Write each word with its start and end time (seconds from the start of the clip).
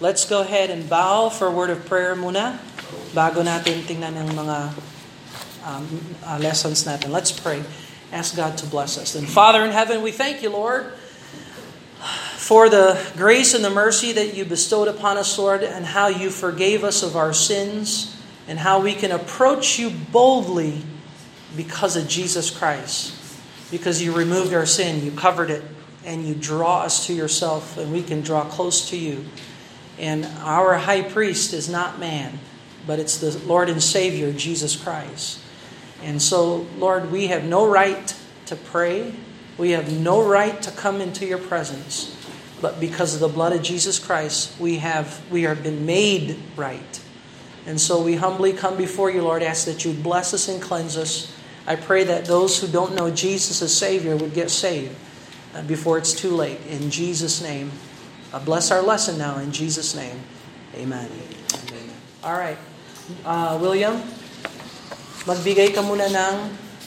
let's 0.00 0.24
go 0.24 0.40
ahead 0.40 0.70
and 0.70 0.88
bow 0.88 1.28
for 1.28 1.46
a 1.46 1.50
word 1.52 1.68
of 1.68 1.84
prayer 1.84 2.16
muna 2.16 2.56
bago 3.12 3.44
natin 3.44 3.84
tingnan 3.84 4.16
ang 4.16 4.32
mga 4.32 4.58
um, 5.60 5.84
uh, 6.24 6.38
lessons 6.40 6.88
natin. 6.88 7.12
Let's 7.12 7.28
pray. 7.28 7.60
Ask 8.08 8.34
God 8.34 8.56
to 8.58 8.66
bless 8.66 8.96
us. 8.96 9.14
And 9.14 9.28
Father 9.28 9.60
in 9.62 9.70
heaven, 9.70 10.00
we 10.00 10.10
thank 10.10 10.42
you, 10.42 10.48
Lord, 10.48 10.96
for 12.40 12.72
the 12.72 12.96
grace 13.14 13.52
and 13.52 13.62
the 13.62 13.70
mercy 13.70 14.10
that 14.16 14.32
you 14.32 14.48
bestowed 14.48 14.88
upon 14.88 15.20
us, 15.20 15.36
Lord, 15.38 15.62
and 15.62 15.84
how 15.84 16.08
you 16.08 16.30
forgave 16.32 16.82
us 16.82 17.04
of 17.04 17.14
our 17.14 17.36
sins, 17.36 18.16
and 18.48 18.58
how 18.58 18.80
we 18.80 18.96
can 18.96 19.12
approach 19.12 19.78
you 19.78 19.92
boldly 19.92 20.82
because 21.54 21.94
of 21.94 22.08
Jesus 22.08 22.50
Christ. 22.50 23.14
Because 23.70 24.02
you 24.02 24.16
removed 24.16 24.56
our 24.56 24.66
sin, 24.66 25.04
you 25.04 25.12
covered 25.12 25.50
it, 25.50 25.62
and 26.02 26.26
you 26.26 26.34
draw 26.34 26.82
us 26.82 27.06
to 27.06 27.12
yourself, 27.12 27.76
and 27.76 27.92
we 27.92 28.02
can 28.02 28.22
draw 28.22 28.42
close 28.48 28.88
to 28.90 28.96
you. 28.96 29.28
And 30.00 30.24
our 30.38 30.74
high 30.74 31.02
priest 31.02 31.52
is 31.52 31.68
not 31.68 32.00
man, 32.00 32.38
but 32.86 32.98
it's 32.98 33.18
the 33.18 33.38
Lord 33.46 33.68
and 33.68 33.82
Savior, 33.82 34.32
Jesus 34.32 34.74
Christ. 34.74 35.40
And 36.02 36.22
so, 36.22 36.66
Lord, 36.78 37.12
we 37.12 37.26
have 37.26 37.44
no 37.44 37.68
right 37.68 38.16
to 38.46 38.56
pray. 38.56 39.14
We 39.58 39.72
have 39.72 39.92
no 39.92 40.26
right 40.26 40.60
to 40.62 40.70
come 40.70 41.02
into 41.02 41.26
your 41.26 41.36
presence. 41.38 42.16
But 42.62 42.80
because 42.80 43.14
of 43.14 43.20
the 43.20 43.28
blood 43.28 43.52
of 43.52 43.62
Jesus 43.62 43.98
Christ, 43.98 44.58
we 44.58 44.78
have 44.78 45.20
we 45.30 45.42
have 45.42 45.62
been 45.62 45.84
made 45.84 46.38
right. 46.56 47.02
And 47.66 47.78
so 47.78 48.02
we 48.02 48.16
humbly 48.16 48.54
come 48.54 48.78
before 48.78 49.10
you, 49.10 49.20
Lord, 49.20 49.42
ask 49.42 49.66
that 49.66 49.84
you 49.84 49.92
bless 49.92 50.32
us 50.32 50.48
and 50.48 50.62
cleanse 50.62 50.96
us. 50.96 51.34
I 51.66 51.76
pray 51.76 52.04
that 52.04 52.24
those 52.24 52.58
who 52.58 52.66
don't 52.66 52.94
know 52.94 53.10
Jesus 53.10 53.60
as 53.60 53.76
Savior 53.76 54.16
would 54.16 54.32
get 54.32 54.50
saved 54.50 54.96
uh, 55.54 55.62
before 55.62 55.98
it's 55.98 56.14
too 56.14 56.30
late. 56.30 56.58
In 56.68 56.90
Jesus' 56.90 57.42
name, 57.42 57.70
uh, 58.32 58.38
bless 58.38 58.70
our 58.70 58.82
lesson 58.82 59.18
now 59.18 59.38
in 59.38 59.52
Jesus' 59.52 59.94
name. 59.94 60.20
Amen. 60.74 61.10
All 62.22 62.36
right. 62.36 62.58
Uh, 63.24 63.58
William, 63.60 64.02
magbigay 65.26 65.74
ka 65.74 65.82
muna 65.82 66.06
ng, 66.06 66.34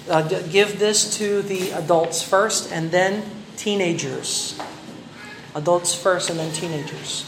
uh, 0.09 0.22
give 0.47 0.80
this 0.80 1.17
to 1.17 1.41
the 1.44 1.72
adults 1.72 2.22
first 2.22 2.72
and 2.72 2.91
then 2.91 3.23
teenagers. 3.58 4.59
Adults 5.55 5.94
first 5.94 6.30
and 6.30 6.39
then 6.39 6.52
teenagers. 6.53 7.27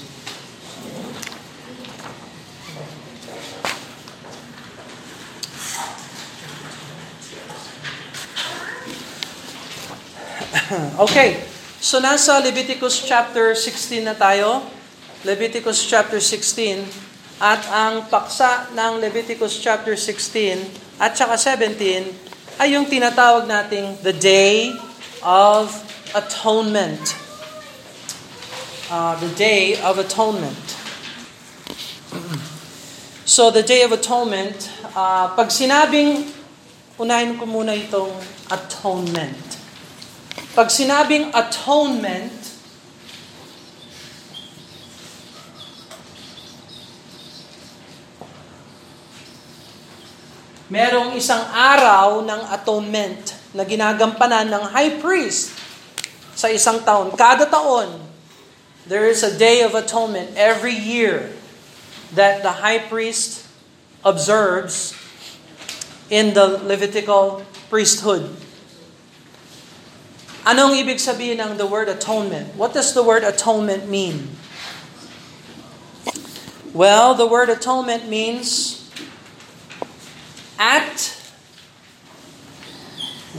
okay. 10.99 11.43
So 11.85 12.01
nasa 12.01 12.41
Leviticus 12.41 13.05
chapter 13.05 13.53
16 13.53 14.09
na 14.09 14.17
tayo. 14.17 14.65
Leviticus 15.21 15.85
chapter 15.85 16.17
16 16.17 16.81
at 17.37 17.61
ang 17.69 18.09
paksa 18.09 18.73
ng 18.73 18.97
Leviticus 18.97 19.61
chapter 19.61 19.93
16 19.93 20.65
at 20.97 21.13
saka 21.13 21.37
17 21.37 21.77
ay 22.57 22.73
yung 22.73 22.89
tinatawag 22.89 23.45
nating 23.45 24.01
the 24.01 24.17
Day 24.17 24.73
of 25.21 25.69
Atonement. 26.17 27.13
Uh, 28.89 29.13
the 29.21 29.29
Day 29.37 29.77
of 29.85 30.01
Atonement. 30.01 30.65
So 33.29 33.53
the 33.53 33.61
Day 33.61 33.85
of 33.85 33.93
Atonement, 33.93 34.73
uh, 34.97 35.37
pag 35.37 35.53
sinabing, 35.53 36.33
unahin 36.97 37.37
ko 37.37 37.45
muna 37.45 37.77
itong 37.77 38.13
atonement. 38.49 39.44
Pag 40.55 40.71
sinabing 40.71 41.35
atonement, 41.35 42.31
merong 50.71 51.11
isang 51.19 51.43
araw 51.51 52.23
ng 52.23 52.41
atonement 52.55 53.35
na 53.51 53.67
ginagampanan 53.67 54.47
ng 54.47 54.63
high 54.71 54.95
priest 55.03 55.51
sa 56.31 56.47
isang 56.47 56.79
taon. 56.87 57.11
Kada 57.19 57.51
taon, 57.51 57.99
there 58.87 59.11
is 59.11 59.27
a 59.27 59.35
day 59.35 59.59
of 59.59 59.75
atonement 59.75 60.39
every 60.39 60.71
year 60.71 61.35
that 62.15 62.47
the 62.47 62.63
high 62.63 62.79
priest 62.79 63.43
observes 64.07 64.95
in 66.07 66.31
the 66.31 66.63
Levitical 66.63 67.43
priesthood. 67.67 68.44
Anong 70.45 70.77
ibig 70.77 71.01
sabihin 71.01 71.41
ng 71.41 71.57
the 71.57 71.65
word 71.65 71.89
atonement? 71.89 72.53
What 72.53 72.77
does 72.77 72.93
the 72.93 73.01
word 73.01 73.25
atonement 73.25 73.89
mean? 73.89 74.37
Well, 76.69 77.17
the 77.17 77.25
word 77.25 77.49
atonement 77.49 78.05
means 78.05 78.85
at 80.61 81.17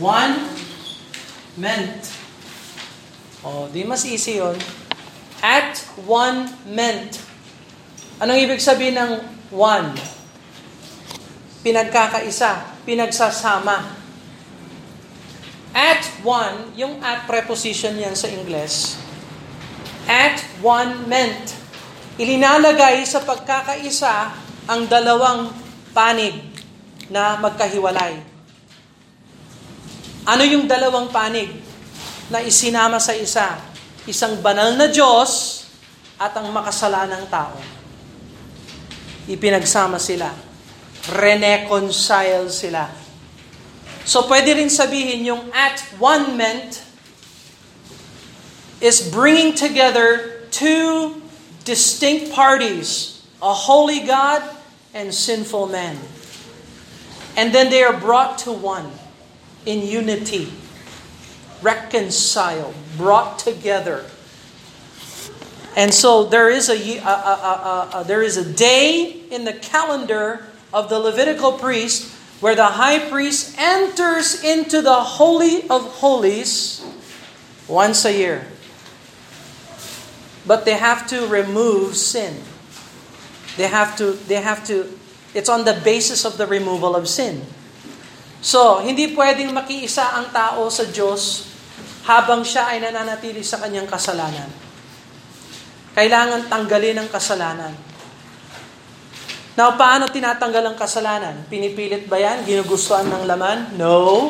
one 0.02 0.50
meant. 1.54 2.10
Oh, 3.46 3.70
di 3.70 3.86
mas 3.86 4.02
easy 4.02 4.42
yun. 4.42 4.58
At 5.46 5.78
one 6.02 6.50
meant. 6.66 7.22
Anong 8.18 8.50
ibig 8.50 8.58
sabihin 8.58 8.98
ng 8.98 9.12
one? 9.54 9.94
Pinagkakaisa, 11.62 12.82
pinagsasama. 12.82 14.05
At 15.76 16.08
one, 16.24 16.72
yung 16.72 17.04
at 17.04 17.28
preposition 17.28 18.00
yan 18.00 18.16
sa 18.16 18.32
Ingles. 18.32 18.96
At 20.08 20.40
one 20.64 21.04
meant. 21.04 21.52
Ilinalagay 22.16 23.04
sa 23.04 23.20
pagkakaisa 23.20 24.32
ang 24.72 24.88
dalawang 24.88 25.52
panig 25.92 26.32
na 27.12 27.36
magkahiwalay. 27.36 28.24
Ano 30.24 30.42
yung 30.48 30.64
dalawang 30.64 31.12
panig 31.12 31.52
na 32.32 32.40
isinama 32.40 32.96
sa 32.96 33.12
isa? 33.12 33.60
Isang 34.08 34.40
banal 34.40 34.80
na 34.80 34.88
Diyos 34.88 35.60
at 36.16 36.32
ang 36.40 36.48
makasalanang 36.56 37.28
tao. 37.28 37.60
Ipinagsama 39.28 40.00
sila. 40.00 40.32
Reneconcile 41.12 42.48
sila. 42.48 43.05
So 44.06 44.22
pwede 44.30 44.54
rin 44.54 44.70
sabihin 44.70 45.26
yung 45.26 45.50
at 45.50 45.82
one 45.98 46.38
meant 46.38 46.78
is 48.78 49.02
bringing 49.02 49.50
together 49.50 50.46
two 50.54 51.20
distinct 51.66 52.30
parties, 52.30 53.26
a 53.42 53.50
holy 53.50 54.06
God 54.06 54.46
and 54.94 55.10
sinful 55.10 55.66
man. 55.66 55.98
And 57.34 57.50
then 57.52 57.68
they 57.68 57.82
are 57.82 57.98
brought 57.98 58.38
to 58.46 58.52
one 58.54 58.94
in 59.66 59.82
unity, 59.82 60.54
reconciled, 61.60 62.78
brought 62.96 63.42
together. 63.42 64.06
And 65.74 65.92
so 65.92 66.24
there 66.24 66.48
is 66.48 66.70
a, 66.70 66.78
a, 66.78 67.10
a, 67.10 67.90
a, 67.92 68.04
there 68.06 68.22
is 68.22 68.38
a 68.38 68.46
day 68.46 69.18
in 69.34 69.44
the 69.44 69.52
calendar 69.52 70.46
of 70.72 70.88
the 70.88 70.98
Levitical 70.98 71.58
priest 71.58 72.15
where 72.40 72.54
the 72.54 72.76
high 72.76 73.00
priest 73.00 73.56
enters 73.56 74.44
into 74.44 74.82
the 74.82 75.16
Holy 75.16 75.64
of 75.68 76.04
Holies 76.04 76.84
once 77.68 78.04
a 78.04 78.12
year. 78.12 78.46
But 80.46 80.64
they 80.64 80.78
have 80.78 81.08
to 81.10 81.26
remove 81.26 81.96
sin. 81.96 82.38
They 83.56 83.66
have 83.66 83.96
to, 83.96 84.12
they 84.28 84.38
have 84.44 84.62
to, 84.68 84.86
it's 85.34 85.48
on 85.48 85.64
the 85.64 85.74
basis 85.80 86.24
of 86.24 86.36
the 86.36 86.46
removal 86.46 86.94
of 86.94 87.08
sin. 87.08 87.42
So, 88.44 88.84
hindi 88.84 89.16
pwedeng 89.16 89.50
makiisa 89.56 90.14
ang 90.14 90.30
tao 90.30 90.68
sa 90.68 90.84
Diyos 90.86 91.50
habang 92.06 92.46
siya 92.46 92.70
ay 92.70 92.78
nananatili 92.84 93.42
sa 93.42 93.58
kanyang 93.58 93.88
kasalanan. 93.90 94.46
Kailangan 95.96 96.46
tanggalin 96.46 97.00
ang 97.00 97.08
kasalanan. 97.10 97.85
Now, 99.56 99.72
paano 99.72 100.04
tinatanggal 100.12 100.68
ang 100.68 100.76
kasalanan? 100.76 101.48
Pinipilit 101.48 102.04
ba 102.04 102.20
yan? 102.20 102.44
Ginugustuhan 102.44 103.08
ng 103.08 103.24
laman? 103.24 103.72
No. 103.80 104.28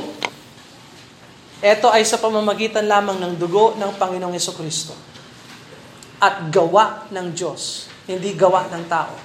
Ito 1.58 1.90
ay 1.90 2.06
sa 2.06 2.23
pamamagitan 2.23 2.87
lamang 2.87 3.19
ng 3.19 3.34
dugo 3.34 3.75
ng 3.75 3.90
Panginoong 3.99 4.38
Yeso 4.38 4.55
Kristo. 4.55 4.94
At 6.23 6.46
gawa 6.46 7.11
ng 7.11 7.34
Diyos, 7.34 7.90
hindi 8.06 8.38
gawa 8.38 8.70
ng 8.70 8.87
tao. 8.87 9.19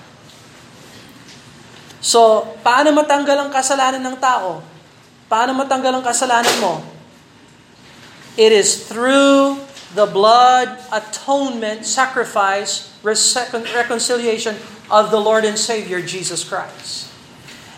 So, 2.01 2.49
paano 2.65 2.89
matanggal 2.97 3.37
ang 3.37 3.53
kasalanan 3.53 4.01
ng 4.01 4.17
tao? 4.17 4.65
Paano 5.29 5.53
matanggal 5.53 6.01
ang 6.01 6.03
kasalanan 6.03 6.57
mo? 6.57 6.81
It 8.41 8.49
is 8.49 8.89
through 8.89 9.61
the 9.93 10.09
blood 10.09 10.81
atonement, 10.89 11.85
sacrifice, 11.85 12.89
reconciliation 13.05 14.57
of 14.91 15.07
the 15.09 15.17
Lord 15.17 15.47
and 15.47 15.55
Savior 15.55 16.03
Jesus 16.03 16.43
Christ. 16.43 17.07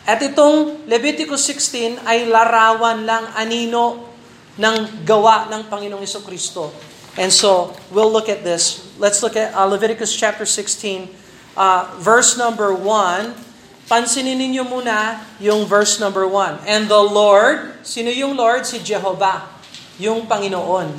At 0.04 0.20
itong 0.20 0.84
Leviticus 0.90 1.48
16 1.48 2.04
ay 2.04 2.28
larawan 2.28 3.08
lang 3.08 3.30
anino 3.38 4.12
ng 4.60 5.06
gawa 5.08 5.48
ng 5.48 5.72
Panginoong 5.72 6.04
Kristo. 6.26 6.74
And 7.14 7.30
so, 7.30 7.78
we'll 7.94 8.10
look 8.10 8.28
at 8.28 8.42
this. 8.42 8.90
Let's 8.98 9.22
look 9.22 9.38
at 9.38 9.54
uh, 9.54 9.70
Leviticus 9.70 10.12
chapter 10.18 10.50
16, 10.50 11.08
uh, 11.56 11.94
verse 12.02 12.36
number 12.36 12.74
1. 12.74 13.38
Pansinin 13.86 14.42
ninyo 14.42 14.66
muna 14.66 15.22
yung 15.38 15.70
verse 15.70 16.02
number 16.02 16.26
1. 16.26 16.66
And 16.66 16.90
the 16.90 17.00
Lord, 17.00 17.86
sino 17.86 18.10
yung 18.10 18.34
Lord? 18.34 18.66
Si 18.66 18.82
Jehovah, 18.82 19.46
yung 20.02 20.26
Panginoon. 20.26 20.90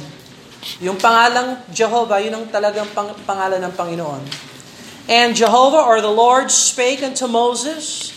Yung 0.81 0.96
pangalang 0.96 1.61
Jehovah, 1.75 2.22
yun 2.22 2.40
ang 2.40 2.46
talagang 2.49 2.87
pang, 2.94 3.11
pangalan 3.26 3.58
ng 3.58 3.75
Panginoon. 3.75 4.53
And 5.08 5.36
Jehovah 5.36 5.84
or 5.84 6.00
the 6.00 6.12
Lord 6.12 6.50
spake 6.50 7.02
unto 7.02 7.28
Moses 7.28 8.16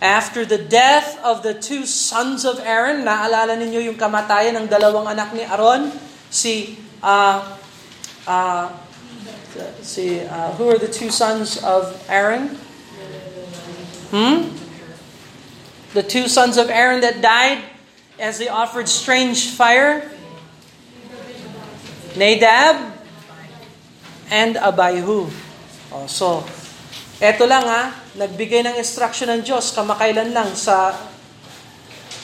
after 0.00 0.44
the 0.44 0.56
death 0.56 1.20
of 1.22 1.44
the 1.44 1.52
two 1.52 1.84
sons 1.84 2.48
of 2.48 2.58
Aaron. 2.64 3.04
Naalala 3.04 3.52
ninyo 3.60 3.84
yung 3.84 4.00
kamatayan 4.00 4.56
ng 4.56 4.66
dalawang 4.66 5.12
anak 5.12 5.36
ni 5.36 5.44
Aaron? 5.44 5.92
Si 6.32 6.80
uh, 7.04 7.44
uh, 8.26 8.72
see, 9.82 10.20
uh, 10.24 10.52
who 10.56 10.68
are 10.70 10.78
the 10.78 10.88
two 10.88 11.10
sons 11.10 11.62
of 11.62 11.92
Aaron? 12.08 12.48
Hmm? 14.10 14.48
The 15.92 16.02
two 16.02 16.28
sons 16.28 16.56
of 16.56 16.70
Aaron 16.70 17.00
that 17.00 17.20
died 17.20 17.60
as 18.18 18.38
they 18.38 18.48
offered 18.48 18.88
strange 18.88 19.52
fire? 19.52 20.08
Nadab 22.16 22.92
and 24.30 24.56
Abihu. 24.56 25.28
Oh, 25.92 26.08
so, 26.08 26.40
eto 27.20 27.44
lang 27.44 27.68
ha, 27.68 27.92
nagbigay 28.16 28.64
ng 28.64 28.80
instruction 28.80 29.28
ng 29.28 29.44
Diyos 29.44 29.76
kamakailan 29.76 30.32
lang 30.32 30.48
sa 30.56 30.96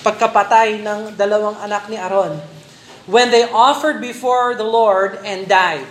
pagkapatay 0.01 0.81
ng 0.81 1.13
dalawang 1.13 1.61
anak 1.61 1.85
ni 1.93 2.01
Aaron 2.01 2.41
when 3.05 3.29
they 3.29 3.45
offered 3.53 4.01
before 4.01 4.57
the 4.57 4.65
Lord 4.65 5.21
and 5.21 5.45
died. 5.45 5.85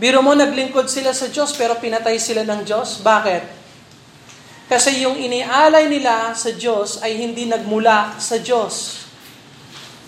Biro 0.00 0.24
mo, 0.24 0.32
naglingkod 0.32 0.88
sila 0.88 1.12
sa 1.12 1.28
Diyos 1.28 1.52
pero 1.52 1.76
pinatay 1.76 2.16
sila 2.16 2.48
ng 2.48 2.64
Diyos. 2.64 3.04
Bakit? 3.04 3.42
Kasi 4.64 5.04
yung 5.04 5.20
inialay 5.20 5.92
nila 5.92 6.32
sa 6.32 6.48
Diyos 6.48 6.98
ay 7.04 7.20
hindi 7.20 7.44
nagmula 7.44 8.16
sa 8.16 8.40
Diyos. 8.40 9.03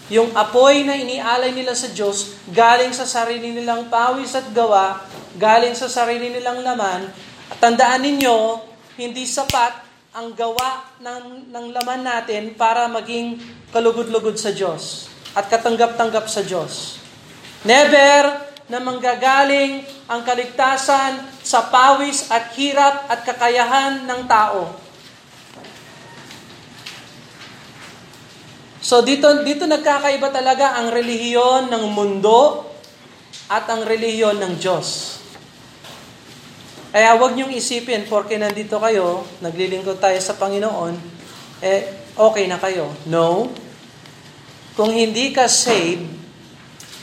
Yung 0.07 0.31
apoy 0.39 0.87
na 0.87 0.95
inialay 0.95 1.51
nila 1.51 1.75
sa 1.75 1.91
Diyos, 1.91 2.39
galing 2.55 2.95
sa 2.95 3.03
sarili 3.03 3.51
nilang 3.51 3.91
pawis 3.91 4.39
at 4.39 4.47
gawa, 4.55 5.03
galing 5.35 5.75
sa 5.75 5.91
sarili 5.91 6.31
nilang 6.31 6.63
laman. 6.63 7.11
At 7.51 7.59
tandaan 7.59 8.07
ninyo, 8.07 8.63
hindi 8.95 9.27
sapat 9.27 9.83
ang 10.15 10.31
gawa 10.33 10.97
ng, 11.03 11.51
ng 11.51 11.67
laman 11.75 12.07
natin 12.07 12.55
para 12.55 12.87
maging 12.87 13.37
kalugod-lugod 13.75 14.39
sa 14.39 14.55
Diyos 14.55 15.11
at 15.35 15.51
katanggap-tanggap 15.51 16.31
sa 16.31 16.41
Diyos. 16.41 17.03
Never 17.67 18.47
na 18.71 18.79
manggagaling 18.79 19.85
ang 20.07 20.23
kaligtasan 20.23 21.19
sa 21.43 21.67
pawis 21.67 22.31
at 22.31 22.55
hirap 22.55 23.11
at 23.11 23.27
kakayahan 23.27 24.07
ng 24.07 24.23
tao. 24.31 24.86
So 28.87 29.03
dito 29.03 29.27
dito 29.43 29.67
nagkakaiba 29.67 30.31
talaga 30.31 30.79
ang 30.79 30.95
relihiyon 30.95 31.75
ng 31.75 31.91
mundo 31.91 32.71
at 33.51 33.67
ang 33.67 33.83
relihiyon 33.83 34.39
ng 34.39 34.63
Diyos. 34.63 35.19
Kaya 36.95 37.19
huwag 37.19 37.35
niyong 37.35 37.51
isipin, 37.51 38.07
porke 38.07 38.39
nandito 38.39 38.79
kayo, 38.79 39.27
naglilingkod 39.43 39.99
tayo 39.99 40.15
sa 40.23 40.39
Panginoon, 40.39 40.95
eh, 41.67 42.15
okay 42.15 42.47
na 42.47 42.63
kayo. 42.63 42.95
No. 43.11 43.51
Kung 44.79 44.95
hindi 44.95 45.35
ka 45.35 45.51
saved 45.51 46.07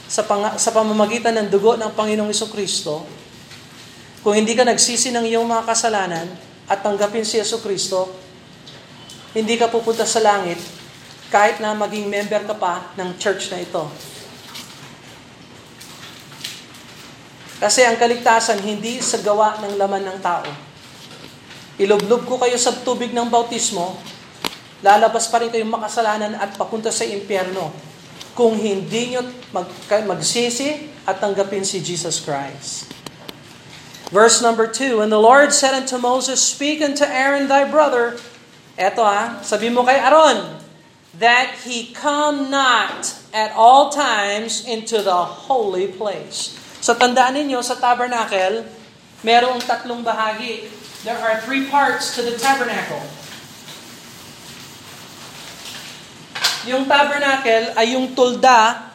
sa, 0.08 0.24
pang, 0.24 0.56
sa 0.56 0.72
pamamagitan 0.72 1.36
ng 1.36 1.52
dugo 1.52 1.76
ng 1.76 1.92
Panginoong 1.92 2.32
Iso 2.32 2.48
Kristo, 2.48 3.04
kung 4.24 4.32
hindi 4.32 4.56
ka 4.56 4.64
nagsisi 4.64 5.12
ng 5.12 5.28
iyong 5.28 5.44
mga 5.44 5.68
kasalanan 5.68 6.32
at 6.64 6.80
tanggapin 6.80 7.28
si 7.28 7.36
Yeso 7.36 7.60
Kristo, 7.60 8.08
hindi 9.36 9.60
ka 9.60 9.68
pupunta 9.68 10.08
sa 10.08 10.24
langit 10.24 10.83
kahit 11.34 11.58
na 11.58 11.74
maging 11.74 12.06
member 12.06 12.46
ka 12.46 12.54
pa 12.54 12.94
ng 12.94 13.18
church 13.18 13.50
na 13.50 13.58
ito. 13.58 13.90
Kasi 17.58 17.82
ang 17.82 17.98
kaligtasan 17.98 18.62
hindi 18.62 19.02
sa 19.02 19.18
gawa 19.18 19.58
ng 19.66 19.74
laman 19.74 20.14
ng 20.14 20.18
tao. 20.22 20.46
Ilublob 21.74 22.22
ko 22.22 22.38
kayo 22.38 22.54
sa 22.54 22.70
tubig 22.70 23.10
ng 23.10 23.26
bautismo, 23.26 23.98
lalabas 24.78 25.26
pa 25.26 25.42
rin 25.42 25.50
kayong 25.50 25.74
makasalanan 25.74 26.38
at 26.38 26.54
papunta 26.54 26.94
sa 26.94 27.02
impyerno 27.02 27.74
kung 28.38 28.54
hindi 28.54 29.18
nyo 29.18 29.26
mag, 29.50 29.66
magsisi 30.06 30.86
at 31.02 31.18
tanggapin 31.18 31.66
si 31.66 31.82
Jesus 31.82 32.22
Christ. 32.22 32.94
Verse 34.14 34.38
number 34.38 34.70
2, 34.70 35.02
And 35.02 35.10
the 35.10 35.18
Lord 35.18 35.50
said 35.50 35.74
unto 35.74 35.98
Moses, 35.98 36.38
Speak 36.38 36.78
unto 36.78 37.02
Aaron 37.02 37.50
thy 37.50 37.66
brother, 37.66 38.14
eto 38.78 39.02
ah, 39.02 39.42
sabi 39.42 39.66
mo 39.66 39.82
kay 39.82 39.98
Aaron, 39.98 40.63
that 41.18 41.62
he 41.62 41.94
come 41.94 42.50
not 42.50 43.14
at 43.30 43.54
all 43.54 43.90
times 43.90 44.66
into 44.66 44.98
the 45.02 45.20
holy 45.46 45.86
place. 45.90 46.58
So 46.82 46.94
tandaan 46.94 47.38
ninyo, 47.38 47.62
sa 47.62 47.78
tabernacle, 47.78 48.66
merong 49.22 49.62
tatlong 49.62 50.02
bahagi. 50.02 50.68
There 51.06 51.16
are 51.16 51.40
three 51.44 51.70
parts 51.70 52.12
to 52.18 52.24
the 52.24 52.34
tabernacle. 52.36 53.02
Yung 56.64 56.88
tabernacle 56.88 57.76
ay 57.76 57.92
yung 57.92 58.16
tulda 58.16 58.92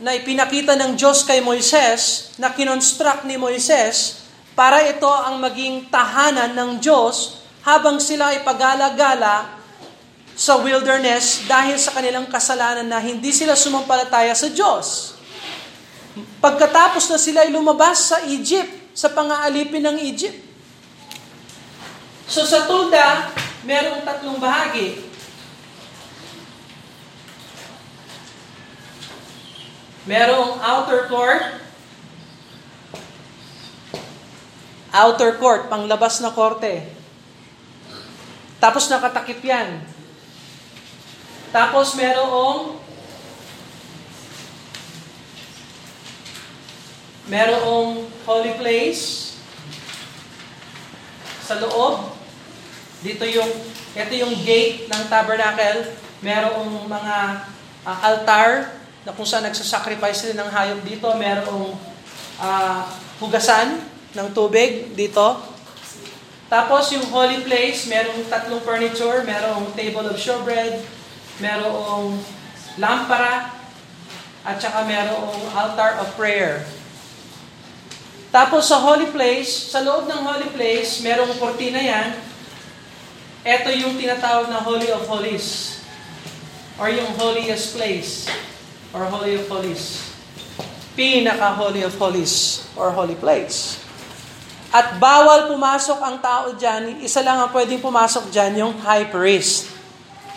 na 0.00 0.16
ipinakita 0.16 0.76
ng 0.80 0.96
Diyos 0.96 1.28
kay 1.28 1.44
Moises, 1.44 2.32
na 2.40 2.52
kinonstruct 2.56 3.28
ni 3.28 3.36
Moises, 3.36 4.24
para 4.56 4.80
ito 4.84 5.08
ang 5.08 5.40
maging 5.40 5.92
tahanan 5.92 6.56
ng 6.56 6.70
Diyos 6.80 7.44
habang 7.64 8.00
sila 8.00 8.32
ay 8.32 8.40
pagala-gala 8.40 9.59
sa 10.40 10.56
wilderness 10.56 11.44
dahil 11.44 11.76
sa 11.76 11.92
kanilang 11.92 12.24
kasalanan 12.32 12.88
na 12.88 12.96
hindi 12.96 13.28
sila 13.28 13.52
sumampalataya 13.52 14.32
sa 14.32 14.48
Diyos. 14.48 15.20
Pagkatapos 16.40 17.12
na 17.12 17.20
sila 17.20 17.44
ay 17.44 17.52
lumabas 17.52 18.08
sa 18.08 18.24
Egypt, 18.24 18.96
sa 18.96 19.12
pangaalipin 19.12 19.84
ng 19.84 20.00
Egypt. 20.00 20.40
So 22.24 22.48
sa 22.48 22.64
tulda, 22.64 23.36
merong 23.68 24.00
tatlong 24.00 24.40
bahagi. 24.40 25.12
Merong 30.08 30.56
outer 30.64 31.04
court, 31.12 31.44
outer 34.88 35.36
court, 35.36 35.68
panglabas 35.68 36.24
na 36.24 36.32
korte. 36.32 36.88
Tapos 38.56 38.88
nakatakip 38.88 39.44
yan. 39.44 39.89
Tapos 41.50 41.98
merong 41.98 42.78
merong 47.26 48.06
holy 48.22 48.54
place 48.54 49.34
sa 51.42 51.58
loob. 51.58 52.14
Dito 53.02 53.26
yung 53.26 53.50
ito 53.98 54.14
yung 54.14 54.34
gate 54.46 54.86
ng 54.86 55.02
tabernacle. 55.10 55.90
Merong 56.22 56.86
mga 56.86 57.16
uh, 57.82 57.98
altar 58.06 58.70
na 59.02 59.10
kung 59.10 59.26
saan 59.26 59.42
nagsasacrifice 59.50 60.22
sila 60.22 60.46
ng 60.46 60.50
hayop 60.54 60.80
dito. 60.86 61.10
Merong 61.18 61.74
uh, 62.38 62.80
hugasan 63.18 63.82
ng 64.14 64.28
tubig 64.30 64.94
dito. 64.94 65.42
Tapos 66.50 66.90
yung 66.94 67.06
holy 67.14 67.42
place, 67.46 67.86
merong 67.86 68.26
tatlong 68.26 68.62
furniture, 68.62 69.22
merong 69.22 69.70
table 69.78 70.06
of 70.10 70.18
showbread, 70.18 70.82
merong 71.40 72.20
lampara, 72.78 73.60
at 74.40 74.56
saka 74.56 74.88
merong 74.88 75.36
altar 75.52 76.00
of 76.00 76.08
prayer. 76.16 76.64
Tapos 78.30 78.70
sa 78.70 78.78
holy 78.78 79.10
place, 79.10 79.74
sa 79.74 79.82
loob 79.82 80.06
ng 80.06 80.20
holy 80.22 80.48
place, 80.54 81.02
merong 81.02 81.34
kortina 81.36 81.82
yan. 81.82 82.14
Ito 83.42 83.72
yung 83.74 83.96
tinatawag 83.96 84.52
na 84.52 84.60
Holy 84.60 84.92
of 84.92 85.02
Holies. 85.08 85.80
Or 86.76 86.92
yung 86.92 87.10
holiest 87.16 87.74
place. 87.74 88.28
Or 88.92 89.08
Holy 89.08 89.40
of 89.40 89.48
Holies. 89.48 90.12
Pinaka-Holy 90.94 91.82
of 91.82 91.96
Holies. 91.96 92.68
Or 92.76 92.92
Holy 92.92 93.16
Place. 93.16 93.80
At 94.70 95.02
bawal 95.02 95.50
pumasok 95.50 95.98
ang 95.98 96.22
tao 96.22 96.54
dyan, 96.54 97.02
isa 97.02 97.26
lang 97.26 97.42
ang 97.42 97.50
pwedeng 97.50 97.82
pumasok 97.82 98.30
dyan, 98.30 98.62
yung 98.62 98.74
high 98.78 99.10
priest. 99.10 99.79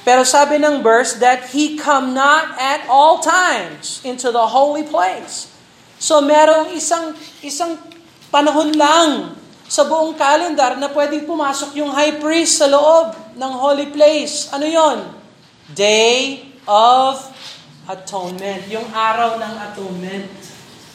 Pero 0.03 0.27
sabi 0.27 0.60
ng 0.60 0.83
verse 0.83 1.15
that 1.24 1.55
he 1.55 1.79
come 1.79 2.12
not 2.12 2.60
at 2.60 2.83
all 2.91 3.24
times 3.24 4.03
into 4.03 4.36
the 4.36 4.45
holy 4.51 4.83
place. 4.83 5.48
So 5.95 6.19
merong 6.19 6.75
isang 6.75 7.15
isang 7.39 7.79
panahon 8.27 8.75
lang 8.75 9.39
sa 9.63 9.88
buong 9.88 10.19
calendar 10.19 10.75
na 10.75 10.91
pwedeng 10.91 11.24
pumasok 11.24 11.79
yung 11.79 11.95
high 11.95 12.19
priest 12.19 12.60
sa 12.60 12.67
loob 12.67 13.15
ng 13.39 13.51
holy 13.55 13.88
place. 13.95 14.51
Ano 14.51 14.67
yon? 14.67 15.07
Day 15.72 16.51
of 16.67 17.24
Atonement. 17.88 18.67
Yung 18.67 18.91
araw 18.91 19.39
ng 19.39 19.53
atonement. 19.72 20.27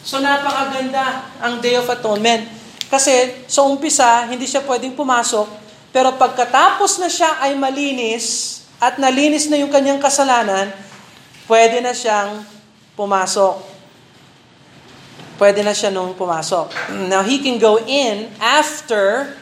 So 0.05 0.21
napakaganda 0.21 1.33
ang 1.41 1.57
Day 1.61 1.81
of 1.81 1.89
Atonement. 1.89 2.45
Kasi 2.89 3.45
sa 3.45 3.65
umpisa, 3.65 4.25
hindi 4.29 4.49
siya 4.49 4.65
pwedeng 4.65 4.97
pumasok, 4.97 5.45
pero 5.93 6.13
pagkatapos 6.17 6.97
na 6.97 7.09
siya 7.09 7.37
ay 7.41 7.53
malinis 7.53 8.58
at 8.79 8.95
nalinis 8.95 9.51
na 9.51 9.59
yung 9.59 9.69
kanyang 9.71 9.99
kasalanan, 9.99 10.71
pwede 11.51 11.83
na 11.83 11.91
siyang 11.91 12.47
pumasok. 12.95 13.59
Pwede 15.39 15.63
na 15.63 15.71
siya 15.71 15.91
nung 15.91 16.15
pumasok. 16.15 16.71
Now, 17.07 17.23
he 17.23 17.39
can 17.39 17.59
go 17.59 17.79
in 17.79 18.27
after 18.39 19.35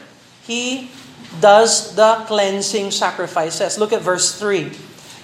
he 0.46 0.90
does 1.38 1.94
the 1.94 2.26
cleansing 2.26 2.90
sacrifices. 2.90 3.78
Look 3.78 3.94
at 3.94 4.02
verse 4.02 4.34
3. 4.38 4.70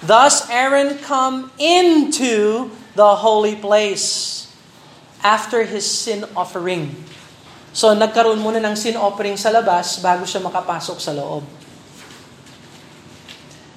Thus 0.03 0.47
Aaron 0.51 0.99
come 1.01 1.51
into 1.57 2.69
the 2.93 3.19
holy 3.19 3.55
place 3.57 4.45
after 5.25 5.65
his 5.65 5.83
sin 5.83 6.23
offering. 6.37 6.93
So 7.75 7.91
nagkaroon 7.91 8.39
muna 8.39 8.61
ng 8.61 8.77
sin 8.77 8.95
offering 8.95 9.35
sa 9.35 9.49
labas 9.51 9.99
bago 9.99 10.23
siya 10.23 10.39
makapasok 10.45 10.97
sa 11.01 11.11
loob. 11.11 11.43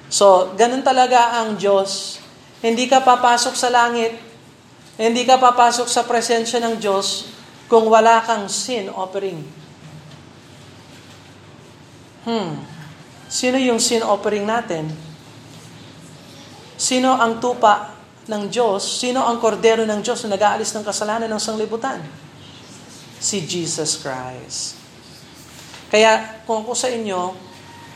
So, 0.09 0.57
ganun 0.57 0.81
talaga 0.81 1.37
ang 1.37 1.53
Diyos. 1.55 2.17
Hindi 2.59 2.89
ka 2.89 3.05
papasok 3.05 3.53
sa 3.53 3.69
langit, 3.69 4.17
hindi 4.99 5.23
ka 5.23 5.39
papasok 5.39 5.87
sa 5.87 6.03
presensya 6.03 6.59
ng 6.59 6.81
Diyos 6.81 7.29
kung 7.69 7.87
wala 7.87 8.19
kang 8.25 8.49
sin 8.49 8.89
offering. 8.89 9.39
Hmm. 12.27 12.59
Sino 13.29 13.55
yung 13.61 13.77
sin 13.77 14.01
offering 14.01 14.43
natin? 14.43 14.89
Sino 16.75 17.15
ang 17.15 17.37
tupa 17.37 17.93
ng 18.25 18.49
Diyos? 18.49 18.81
Sino 18.81 19.23
ang 19.23 19.37
kordero 19.37 19.85
ng 19.85 20.01
Diyos 20.01 20.25
na 20.25 20.35
nag-aalis 20.35 20.73
ng 20.73 20.83
kasalanan 20.83 21.29
ng 21.29 21.39
sanglibutan? 21.39 22.01
Si 23.21 23.45
Jesus 23.45 24.01
Christ. 24.01 24.75
Kaya 25.93 26.41
kung 26.43 26.65
ako 26.65 26.73
sa 26.73 26.89
inyo, 26.89 27.48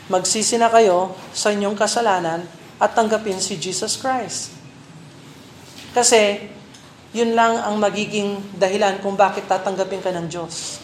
magsisi 0.08 0.60
na 0.60 0.68
kayo 0.68 1.16
sa 1.32 1.52
inyong 1.52 1.76
kasalanan 1.78 2.44
at 2.76 2.92
tanggapin 2.92 3.40
si 3.40 3.56
Jesus 3.56 3.96
Christ. 3.96 4.52
Kasi, 5.94 6.50
yun 7.14 7.38
lang 7.38 7.54
ang 7.62 7.78
magiging 7.78 8.42
dahilan 8.58 8.98
kung 8.98 9.14
bakit 9.14 9.46
tatanggapin 9.46 10.02
ka 10.02 10.10
ng 10.10 10.26
Diyos. 10.26 10.82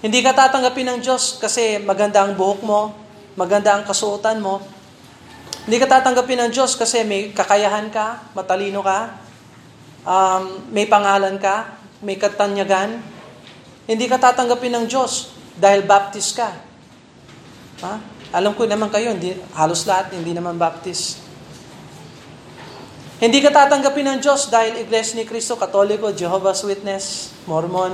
Hindi 0.00 0.24
ka 0.24 0.32
tatanggapin 0.32 0.96
ng 0.96 0.98
Diyos 1.04 1.36
kasi 1.36 1.76
maganda 1.76 2.24
ang 2.24 2.32
buhok 2.32 2.60
mo, 2.64 2.96
maganda 3.36 3.76
ang 3.76 3.84
kasuotan 3.84 4.40
mo. 4.40 4.64
Hindi 5.68 5.76
ka 5.76 6.00
tatanggapin 6.00 6.48
ng 6.48 6.50
Diyos 6.50 6.72
kasi 6.72 7.04
may 7.04 7.36
kakayahan 7.36 7.92
ka, 7.92 8.32
matalino 8.32 8.80
ka, 8.80 9.20
um, 10.08 10.64
may 10.72 10.88
pangalan 10.88 11.36
ka, 11.36 11.76
may 12.00 12.16
katanyagan. 12.16 13.04
Hindi 13.84 14.08
ka 14.08 14.16
tatanggapin 14.16 14.72
ng 14.80 14.84
Diyos 14.88 15.36
dahil 15.60 15.84
baptist 15.84 16.32
ka. 16.32 16.69
Ha? 17.80 17.94
Alam 18.30 18.54
ko 18.54 18.68
naman 18.68 18.92
kayo, 18.92 19.10
hindi, 19.10 19.34
halos 19.56 19.88
lahat 19.88 20.14
hindi 20.14 20.36
naman 20.36 20.54
baptist. 20.60 21.18
Hindi 23.20 23.44
ka 23.44 23.52
tatanggapin 23.52 24.16
ng 24.16 24.18
Diyos 24.24 24.48
dahil 24.48 24.80
Iglesia 24.80 25.18
ni 25.20 25.28
Cristo, 25.28 25.58
Katoliko, 25.58 26.08
Jehovah's 26.08 26.64
Witness, 26.64 27.36
Mormon, 27.44 27.92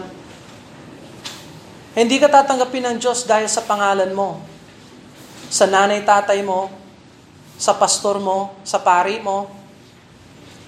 hindi 1.96 2.20
ka 2.20 2.28
tatanggapin 2.28 2.84
ng 2.92 2.96
Diyos 3.00 3.24
dahil 3.24 3.48
sa 3.48 3.64
pangalan 3.64 4.12
mo, 4.12 4.44
sa 5.48 5.64
nanay-tatay 5.64 6.44
mo, 6.44 6.68
sa 7.56 7.72
pastor 7.72 8.20
mo, 8.20 8.52
sa 8.68 8.76
pari 8.76 9.16
mo. 9.16 9.48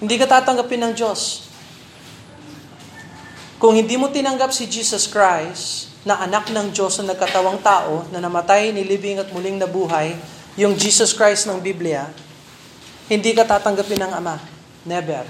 Hindi 0.01 0.17
ka 0.17 0.25
tatanggapin 0.25 0.89
ng 0.89 0.93
Diyos. 0.97 1.45
Kung 3.61 3.77
hindi 3.77 3.93
mo 3.93 4.09
tinanggap 4.09 4.49
si 4.49 4.65
Jesus 4.65 5.05
Christ, 5.05 5.88
na 6.07 6.23
anak 6.23 6.47
ng 6.51 6.71
Diyos 6.71 6.95
na 7.03 7.11
nagkatawang 7.11 7.59
tao, 7.59 8.07
na 8.11 8.23
namatay, 8.23 8.71
nilibing 8.71 9.19
at 9.19 9.27
muling 9.35 9.59
nabuhay, 9.59 10.15
yung 10.55 10.75
Jesus 10.79 11.11
Christ 11.11 11.47
ng 11.47 11.59
Biblia, 11.59 12.07
hindi 13.11 13.35
ka 13.35 13.43
tatanggapin 13.43 13.99
ng 14.07 14.11
Ama. 14.15 14.39
Never. 14.87 15.27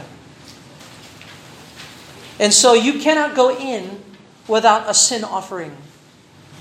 And 2.40 2.54
so 2.54 2.78
you 2.78 3.02
cannot 3.02 3.34
go 3.36 3.52
in 3.52 4.00
without 4.48 4.88
a 4.88 4.94
sin 4.94 5.26
offering. 5.26 5.74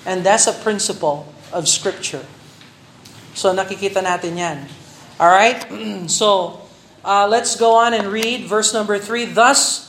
And 0.09 0.25
that's 0.25 0.49
a 0.49 0.57
principle 0.57 1.29
of 1.53 1.69
Scripture. 1.69 2.25
So 3.37 3.53
nakikita 3.53 4.00
natin 4.00 4.41
yan. 4.41 4.59
All 5.21 5.31
right? 5.31 5.62
So 6.09 6.61
uh, 7.05 7.29
let's 7.29 7.55
go 7.55 7.77
on 7.77 7.93
and 7.93 8.09
read 8.09 8.49
verse 8.49 8.73
number 8.73 8.99
3. 8.99 9.37
Thus 9.37 9.85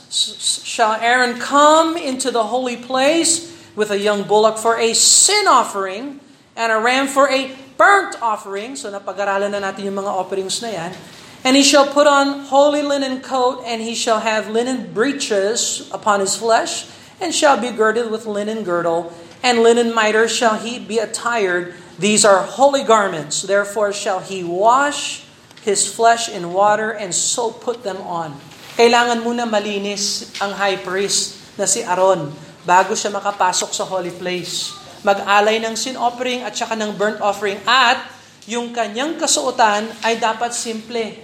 shall 0.66 0.98
Aaron 0.98 1.38
come 1.38 1.96
into 1.96 2.30
the 2.30 2.50
holy 2.50 2.76
place 2.76 3.50
with 3.80 3.88
a 3.88 3.96
young 3.96 4.28
bullock 4.28 4.60
for 4.60 4.76
a 4.76 4.92
sin 4.92 5.48
offering 5.48 6.20
and 6.52 6.68
a 6.68 6.76
ram 6.76 7.08
for 7.08 7.32
a 7.32 7.56
burnt 7.80 8.20
offering. 8.20 8.76
So 8.76 8.92
napag-aralan 8.92 9.56
na 9.56 9.64
natin 9.64 9.88
yung 9.88 10.04
mga 10.04 10.12
offerings 10.12 10.60
na 10.60 10.68
yan. 10.68 10.92
And 11.40 11.56
he 11.56 11.64
shall 11.64 11.88
put 11.88 12.04
on 12.04 12.52
holy 12.52 12.84
linen 12.84 13.24
coat, 13.24 13.64
and 13.64 13.80
he 13.80 13.96
shall 13.96 14.20
have 14.20 14.52
linen 14.52 14.92
breeches 14.92 15.88
upon 15.88 16.20
his 16.20 16.36
flesh, 16.36 16.84
and 17.16 17.32
shall 17.32 17.56
be 17.56 17.72
girded 17.72 18.12
with 18.12 18.28
linen 18.28 18.60
girdle, 18.60 19.08
and 19.40 19.64
linen 19.64 19.96
mitre 19.96 20.28
shall 20.28 20.60
he 20.60 20.76
be 20.76 21.00
attired. 21.00 21.72
These 21.96 22.28
are 22.28 22.44
holy 22.44 22.84
garments. 22.84 23.40
Therefore 23.40 23.96
shall 23.96 24.20
he 24.20 24.44
wash 24.44 25.24
his 25.64 25.88
flesh 25.88 26.28
in 26.28 26.52
water 26.52 26.92
and 26.92 27.16
so 27.16 27.48
put 27.48 27.80
them 27.88 27.96
on. 28.04 28.36
Kailangan 28.76 29.24
muna 29.24 29.48
malinis 29.48 30.28
ang 30.44 30.52
high 30.60 30.76
priest 30.76 31.40
na 31.56 31.64
si 31.64 31.80
Aaron 31.80 32.32
bago 32.64 32.92
siya 32.92 33.12
makapasok 33.12 33.70
sa 33.72 33.84
holy 33.86 34.12
place. 34.12 34.74
Mag-alay 35.00 35.60
ng 35.64 35.74
sin 35.76 35.96
offering 35.96 36.44
at 36.44 36.52
saka 36.52 36.76
ng 36.76 36.92
burnt 36.96 37.20
offering 37.24 37.56
at 37.64 38.04
yung 38.44 38.72
kanyang 38.74 39.16
kasuotan 39.16 39.88
ay 40.04 40.20
dapat 40.20 40.52
simple. 40.52 41.16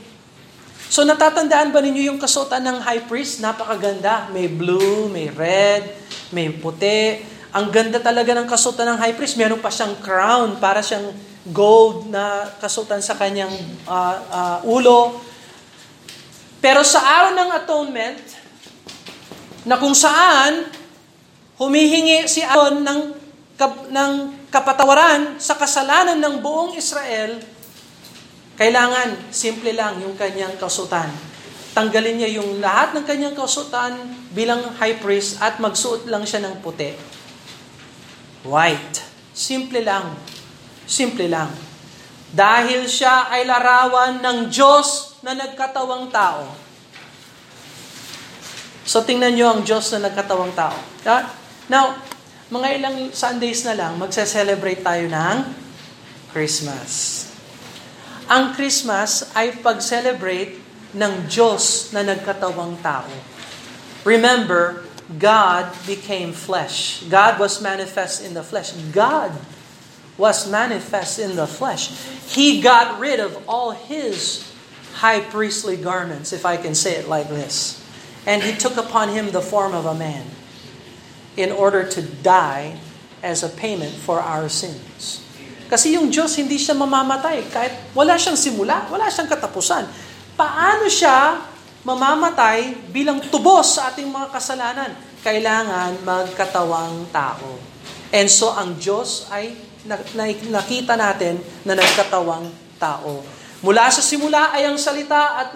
So 0.86 1.02
natatandaan 1.02 1.74
ba 1.74 1.82
ninyo 1.82 2.14
yung 2.14 2.20
kasuotan 2.20 2.64
ng 2.64 2.78
high 2.80 3.04
priest? 3.04 3.42
Napakaganda. 3.42 4.32
May 4.32 4.48
blue, 4.48 5.10
may 5.12 5.28
red, 5.28 5.92
may 6.32 6.48
puti, 6.48 7.20
ang 7.56 7.72
ganda 7.72 7.96
talaga 7.96 8.36
ng 8.36 8.44
kasutan 8.44 8.94
ng 8.94 8.98
high 9.00 9.16
priest. 9.16 9.40
Meron 9.40 9.60
pa 9.64 9.72
siyang 9.72 9.96
crown 10.04 10.60
para 10.60 10.84
siyang 10.84 11.08
gold 11.48 12.12
na 12.12 12.52
kasutan 12.60 13.00
sa 13.00 13.16
kanyang 13.16 13.52
uh, 13.88 14.16
uh, 14.28 14.58
ulo. 14.68 15.24
Pero 16.60 16.84
sa 16.84 17.00
araw 17.00 17.32
ng 17.32 17.50
atonement, 17.56 18.20
na 19.66 19.80
kung 19.80 19.96
saan 19.96 20.68
humihingi 21.60 22.28
si 22.28 22.40
Aaron 22.44 22.84
ng, 22.84 23.00
kap, 23.56 23.88
ng 23.92 24.12
kapatawaran 24.48 25.36
sa 25.40 25.56
kasalanan 25.56 26.20
ng 26.20 26.40
buong 26.40 26.76
Israel, 26.76 27.40
kailangan 28.56 29.32
simple 29.32 29.72
lang 29.76 30.00
yung 30.00 30.16
kanyang 30.16 30.56
kasutan. 30.56 31.12
Tanggalin 31.76 32.16
niya 32.16 32.40
yung 32.40 32.64
lahat 32.64 32.96
ng 32.96 33.04
kanyang 33.04 33.36
kasutan 33.36 33.96
bilang 34.32 34.64
high 34.80 34.96
priest 34.96 35.36
at 35.44 35.60
magsuot 35.60 36.08
lang 36.08 36.24
siya 36.24 36.40
ng 36.44 36.64
puti 36.64 37.16
white. 38.46 39.02
Simple 39.34 39.82
lang. 39.82 40.14
Simple 40.86 41.26
lang. 41.26 41.50
Dahil 42.30 42.86
siya 42.86 43.28
ay 43.28 43.44
larawan 43.44 44.22
ng 44.22 44.38
Diyos 44.48 45.18
na 45.26 45.34
nagkatawang 45.34 46.08
tao. 46.14 46.46
So 48.86 49.02
tingnan 49.02 49.34
nyo 49.34 49.46
ang 49.50 49.60
Diyos 49.66 49.90
na 49.92 50.08
nagkatawang 50.08 50.54
tao. 50.54 50.78
Now, 51.66 51.98
mga 52.46 52.78
ilang 52.78 52.96
Sundays 53.10 53.66
na 53.66 53.74
lang, 53.74 53.98
magse-celebrate 53.98 54.86
tayo 54.86 55.10
ng 55.10 55.36
Christmas. 56.30 57.26
Ang 58.30 58.54
Christmas 58.54 59.34
ay 59.34 59.58
pag-celebrate 59.58 60.62
ng 60.94 61.26
Diyos 61.26 61.90
na 61.90 62.06
nagkatawang 62.06 62.78
tao. 62.78 63.10
Remember, 64.06 64.86
God 65.10 65.74
became 65.90 66.30
flesh. 66.30 67.02
God 67.10 67.42
was 67.42 67.58
manifest 67.58 68.22
in 68.22 68.38
the 68.38 68.46
flesh. 68.46 68.70
God 68.94 69.34
was 70.14 70.46
manifest 70.46 71.18
in 71.18 71.34
the 71.34 71.50
flesh. 71.50 71.90
He 72.30 72.62
got 72.62 73.02
rid 73.02 73.18
of 73.18 73.34
all 73.50 73.74
his 73.74 74.46
high 75.02 75.18
priestly 75.18 75.74
garments, 75.74 76.30
if 76.30 76.46
I 76.46 76.54
can 76.62 76.78
say 76.78 76.94
it 76.94 77.10
like 77.10 77.26
this. 77.26 77.82
And 78.22 78.42
he 78.42 78.54
took 78.54 78.78
upon 78.78 79.10
him 79.10 79.34
the 79.34 79.42
form 79.42 79.74
of 79.74 79.82
a 79.82 79.94
man 79.94 80.35
in 81.36 81.52
order 81.52 81.84
to 81.84 82.00
die 82.24 82.74
as 83.20 83.44
a 83.44 83.50
payment 83.52 83.92
for 83.92 84.18
our 84.20 84.48
sins. 84.48 85.22
Kasi 85.66 85.98
yung 85.98 86.08
Diyos, 86.08 86.34
hindi 86.38 86.56
siya 86.56 86.78
mamamatay. 86.78 87.50
Kahit 87.50 87.74
wala 87.92 88.14
siyang 88.14 88.38
simula, 88.38 88.86
wala 88.86 89.10
siyang 89.10 89.26
katapusan. 89.28 89.84
Paano 90.38 90.86
siya 90.86 91.42
mamamatay 91.82 92.90
bilang 92.90 93.22
tubos 93.22 93.78
sa 93.78 93.90
ating 93.90 94.06
mga 94.06 94.30
kasalanan. 94.30 94.90
Kailangan 95.26 96.06
magkatawang 96.06 97.10
tao. 97.10 97.58
And 98.14 98.30
so 98.30 98.54
ang 98.54 98.78
Diyos 98.78 99.26
ay 99.30 99.58
nakita 100.50 100.94
natin 100.94 101.42
na 101.66 101.74
nagkatawang 101.74 102.46
tao. 102.78 103.22
Mula 103.62 103.90
sa 103.90 104.02
simula 104.02 104.54
ay 104.54 104.70
ang 104.70 104.78
salita 104.78 105.42
at 105.42 105.48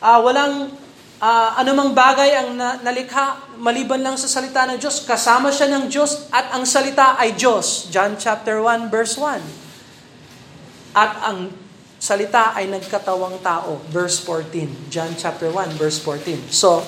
uh, 0.00 0.18
walang 0.24 0.72
uh, 1.18 1.58
anumang 1.58 1.94
bagay 1.94 2.34
ang 2.34 2.54
na, 2.54 2.78
nalikha 2.82 3.42
maliban 3.58 4.02
lang 4.02 4.14
sa 4.14 4.30
salita 4.30 4.66
ng 4.66 4.78
Diyos, 4.78 5.02
kasama 5.02 5.50
siya 5.50 5.70
ng 5.74 5.90
Diyos 5.90 6.30
at 6.30 6.54
ang 6.54 6.62
salita 6.64 7.18
ay 7.18 7.34
Diyos. 7.34 7.90
John 7.90 8.14
chapter 8.18 8.62
1 8.62 8.90
verse 8.90 9.18
1. 9.18 10.98
At 10.98 11.12
ang 11.26 11.52
salita 11.98 12.54
ay 12.54 12.70
nagkatawang 12.70 13.42
tao. 13.42 13.82
Verse 13.90 14.22
14. 14.22 14.90
John 14.90 15.12
chapter 15.18 15.50
1 15.50 15.74
verse 15.76 15.98
14. 16.02 16.50
So, 16.54 16.82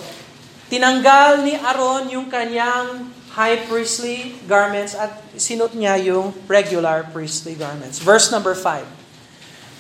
tinanggal 0.70 1.42
ni 1.42 1.58
Aaron 1.58 2.06
yung 2.14 2.30
kanyang 2.30 3.10
high 3.34 3.62
priestly 3.70 4.38
garments 4.50 4.94
at 4.94 5.22
sinot 5.38 5.75
niya 5.75 5.99
yung 6.02 6.34
regular 6.50 7.06
priestly 7.14 7.54
garments. 7.54 8.02
Verse 8.02 8.30
number 8.30 8.54
5. 8.54 8.87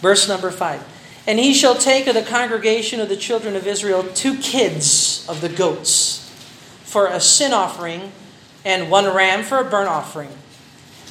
Verse 0.02 0.30
number 0.30 0.54
5. 0.54 0.99
And 1.26 1.38
he 1.38 1.52
shall 1.52 1.76
take 1.76 2.06
of 2.06 2.14
the 2.14 2.24
congregation 2.24 3.00
of 3.00 3.08
the 3.08 3.16
children 3.16 3.56
of 3.56 3.66
Israel 3.66 4.04
two 4.14 4.36
kids 4.38 5.24
of 5.28 5.40
the 5.40 5.48
goats 5.48 6.26
for 6.84 7.06
a 7.06 7.20
sin 7.20 7.52
offering 7.52 8.12
and 8.64 8.90
one 8.90 9.06
ram 9.06 9.44
for 9.44 9.58
a 9.58 9.64
burnt 9.64 9.88
offering. 9.88 10.32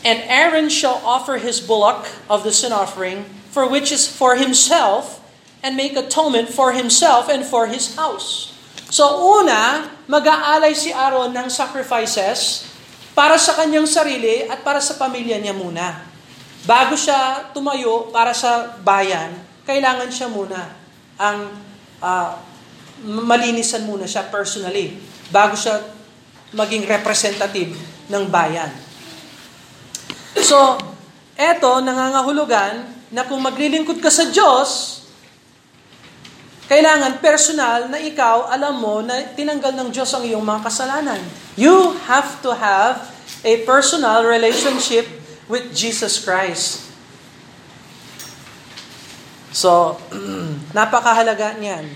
And 0.03 0.19
Aaron 0.25 0.69
shall 0.69 1.01
offer 1.03 1.37
his 1.37 1.59
bullock 1.59 2.07
of 2.29 2.43
the 2.43 2.51
sin 2.51 2.71
offering 2.71 3.25
for 3.51 3.67
which 3.67 3.91
is 3.91 4.07
for 4.07 4.35
himself 4.35 5.19
and 5.63 5.75
make 5.75 5.95
atonement 5.95 6.49
for 6.49 6.71
himself 6.71 7.27
and 7.27 7.43
for 7.43 7.67
his 7.67 7.95
house. 7.95 8.55
So 8.89 9.05
una, 9.39 9.91
mag-aalay 10.07 10.73
si 10.73 10.89
Aaron 10.89 11.35
ng 11.35 11.49
sacrifices 11.51 12.65
para 13.13 13.37
sa 13.37 13.53
kanyang 13.53 13.85
sarili 13.85 14.47
at 14.47 14.63
para 14.63 14.79
sa 14.79 14.95
pamilya 14.95 15.37
niya 15.37 15.53
muna. 15.53 16.07
Bago 16.63 16.95
siya 16.95 17.51
tumayo 17.51 18.09
para 18.09 18.31
sa 18.31 18.79
bayan, 18.79 19.48
kailangan 19.63 20.09
siya 20.11 20.27
muna 20.31 20.61
ang 21.19 21.51
uh, 21.99 22.31
malinisan 23.03 23.87
muna 23.87 24.03
siya 24.03 24.27
personally 24.27 24.99
bago 25.31 25.55
siya 25.55 25.79
maging 26.51 26.89
representative 26.89 27.77
ng 28.09 28.23
bayan. 28.27 28.69
So, 30.39 30.77
eto, 31.37 31.79
nangangahulugan 31.85 32.89
na 33.13 33.25
kung 33.25 33.41
maglilingkod 33.41 34.01
ka 34.01 34.09
sa 34.09 34.29
Diyos, 34.29 35.01
kailangan 36.65 37.21
personal 37.21 37.89
na 37.89 38.01
ikaw, 38.01 38.49
alam 38.49 38.77
mo 38.77 39.01
na 39.01 39.29
tinanggal 39.33 39.73
ng 39.77 39.89
Diyos 39.93 40.09
ang 40.13 40.25
iyong 40.25 40.45
mga 40.45 40.69
kasalanan. 40.69 41.21
You 41.53 41.97
have 42.09 42.41
to 42.45 42.53
have 42.53 43.09
a 43.45 43.61
personal 43.65 44.25
relationship 44.25 45.05
with 45.49 45.69
Jesus 45.73 46.21
Christ. 46.21 46.88
So, 49.49 49.97
napakahalaga 50.77 51.57
niyan. 51.57 51.89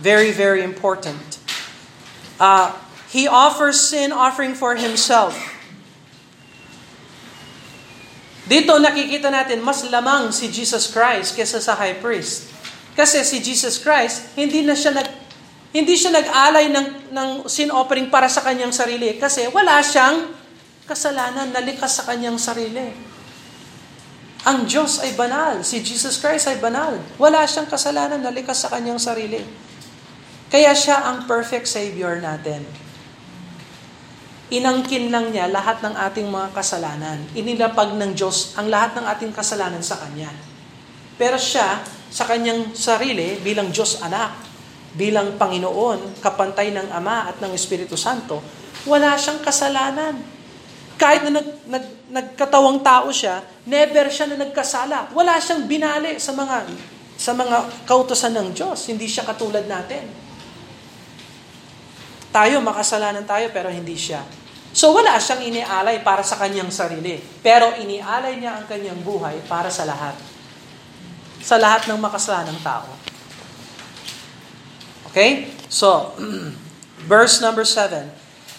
Very, 0.00 0.32
very 0.32 0.64
important. 0.64 1.38
Uh, 2.40 2.74
he 3.12 3.30
offers 3.30 3.78
sin 3.78 4.10
offering 4.10 4.58
for 4.58 4.74
himself. 4.74 5.36
Dito 8.44 8.76
nakikita 8.76 9.32
natin 9.32 9.64
mas 9.64 9.80
lamang 9.88 10.28
si 10.28 10.52
Jesus 10.52 10.92
Christ 10.92 11.32
kesa 11.32 11.64
sa 11.64 11.72
high 11.80 11.96
priest. 11.96 12.52
Kasi 12.92 13.24
si 13.24 13.40
Jesus 13.40 13.80
Christ, 13.80 14.36
hindi 14.36 14.60
na 14.60 14.76
siya 14.76 14.92
nag 14.92 15.08
hindi 15.74 15.98
siya 15.98 16.14
nag-alay 16.14 16.70
ng, 16.70 17.10
ng 17.10 17.28
sin 17.50 17.66
offering 17.74 18.06
para 18.06 18.30
sa 18.30 18.46
kanyang 18.46 18.70
sarili 18.70 19.18
kasi 19.18 19.50
wala 19.50 19.82
siyang 19.82 20.30
kasalanan 20.86 21.50
na 21.50 21.58
likas 21.58 21.98
sa 21.98 22.06
kanyang 22.06 22.38
sarili. 22.38 22.94
Ang 24.44 24.68
Diyos 24.68 25.00
ay 25.00 25.16
banal. 25.16 25.64
Si 25.64 25.80
Jesus 25.80 26.20
Christ 26.20 26.52
ay 26.52 26.60
banal. 26.60 27.00
Wala 27.16 27.48
siyang 27.48 27.68
kasalanan 27.68 28.20
na 28.20 28.28
likas 28.28 28.60
sa 28.60 28.68
kanyang 28.68 29.00
sarili. 29.00 29.40
Kaya 30.52 30.76
siya 30.76 31.08
ang 31.08 31.24
perfect 31.24 31.64
Savior 31.64 32.20
natin. 32.20 32.62
Inangkin 34.52 35.08
lang 35.08 35.32
niya 35.32 35.48
lahat 35.48 35.80
ng 35.80 35.96
ating 35.96 36.28
mga 36.28 36.52
kasalanan. 36.52 37.24
Inilapag 37.32 37.96
ng 37.96 38.12
Diyos 38.12 38.52
ang 38.60 38.68
lahat 38.68 39.00
ng 39.00 39.08
ating 39.08 39.32
kasalanan 39.32 39.80
sa 39.80 39.96
Kanya. 39.96 40.28
Pero 41.16 41.40
siya, 41.40 41.80
sa 42.14 42.26
kanyang 42.26 42.74
sarili 42.76 43.38
bilang 43.42 43.74
Diyos 43.74 44.02
anak, 44.02 44.34
bilang 44.94 45.34
Panginoon, 45.34 46.22
kapantay 46.22 46.70
ng 46.70 46.90
Ama 46.90 47.30
at 47.32 47.42
ng 47.42 47.50
Espiritu 47.50 47.98
Santo, 47.98 48.38
wala 48.86 49.18
siyang 49.18 49.42
kasalanan. 49.42 50.33
Kahit 50.94 51.26
na 51.26 51.40
nag, 51.42 51.48
nag, 51.66 51.84
nagkatawang 52.10 52.80
tao 52.80 53.10
siya, 53.10 53.42
never 53.66 54.06
siya 54.08 54.30
na 54.30 54.46
nagkasala. 54.46 55.10
Wala 55.10 55.36
siyang 55.42 55.66
binali 55.66 56.16
sa 56.22 56.32
mga 56.32 56.66
sa 57.14 57.30
mga 57.30 57.86
kautosan 57.86 58.34
ng 58.34 58.48
Diyos. 58.54 58.90
Hindi 58.90 59.06
siya 59.06 59.22
katulad 59.26 59.66
natin. 59.66 60.06
Tayo, 62.34 62.58
makasalanan 62.58 63.22
tayo, 63.22 63.54
pero 63.54 63.70
hindi 63.70 63.94
siya. 63.94 64.22
So 64.74 64.90
wala 64.90 65.14
siyang 65.22 65.46
inialay 65.46 66.02
para 66.02 66.26
sa 66.26 66.34
kanyang 66.34 66.74
sarili. 66.74 67.22
Pero 67.42 67.78
inialay 67.78 68.42
niya 68.42 68.58
ang 68.58 68.66
kanyang 68.66 68.98
buhay 69.06 69.38
para 69.46 69.70
sa 69.70 69.86
lahat 69.86 70.34
sa 71.44 71.60
lahat 71.60 71.84
ng 71.92 72.00
makasalanang 72.00 72.56
tao. 72.64 72.88
Okay? 75.12 75.52
So, 75.68 76.16
verse 77.12 77.44
number 77.44 77.68
7. 77.68 78.08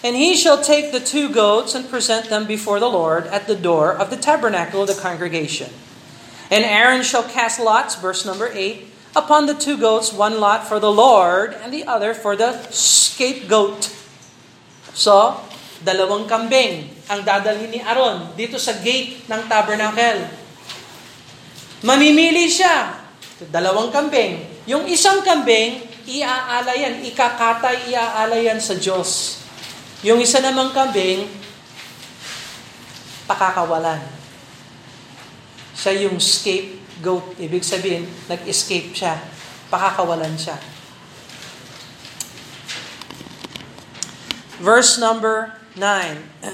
And 0.04 0.16
he 0.16 0.36
shall 0.36 0.60
take 0.60 0.92
the 0.92 1.00
two 1.00 1.32
goats 1.32 1.74
and 1.74 1.88
present 1.88 2.28
them 2.28 2.46
before 2.46 2.80
the 2.80 2.90
Lord 2.90 3.26
at 3.28 3.46
the 3.46 3.56
door 3.56 3.92
of 3.92 4.10
the 4.10 4.20
tabernacle 4.20 4.82
of 4.82 4.88
the 4.88 4.98
congregation. 4.98 5.72
And 6.50 6.62
Aaron 6.62 7.02
shall 7.02 7.24
cast 7.24 7.58
lots, 7.58 7.96
verse 7.96 8.24
number 8.24 8.52
8, 8.52 8.86
upon 9.16 9.46
the 9.46 9.56
two 9.56 9.80
goats, 9.80 10.12
one 10.12 10.38
lot 10.38 10.68
for 10.68 10.78
the 10.78 10.92
Lord 10.92 11.56
and 11.58 11.72
the 11.72 11.88
other 11.88 12.14
for 12.14 12.36
the 12.36 12.54
scapegoat. 12.70 13.90
So, 14.92 15.40
dalawang 15.82 16.28
kambing 16.28 16.92
ang 17.08 17.24
dadalhin 17.24 17.72
ni 17.72 17.80
Aaron 17.82 18.36
dito 18.36 18.60
sa 18.60 18.76
gate 18.78 19.26
ng 19.26 19.40
tabernacle. 19.48 20.28
Mamimili 21.82 22.48
siya. 22.48 23.04
Dalawang 23.52 23.92
kambing. 23.92 24.64
Yung 24.64 24.88
isang 24.88 25.20
kambing, 25.20 25.84
iaalayan, 26.08 27.04
ikakatay, 27.04 27.92
iaalayan 27.92 28.56
sa 28.56 28.74
Diyos. 28.74 29.42
Yung 30.06 30.22
isa 30.22 30.38
namang 30.38 30.70
kambing, 30.70 31.26
pakakawalan. 33.26 33.98
Siya 35.74 36.06
yung 36.06 36.22
scapegoat. 36.22 37.34
Ibig 37.42 37.66
sabihin, 37.66 38.06
nag-escape 38.30 38.94
siya. 38.94 39.18
Pakakawalan 39.66 40.38
siya. 40.38 40.54
Verse 44.62 44.94
number 45.02 45.58
9. 45.74 45.82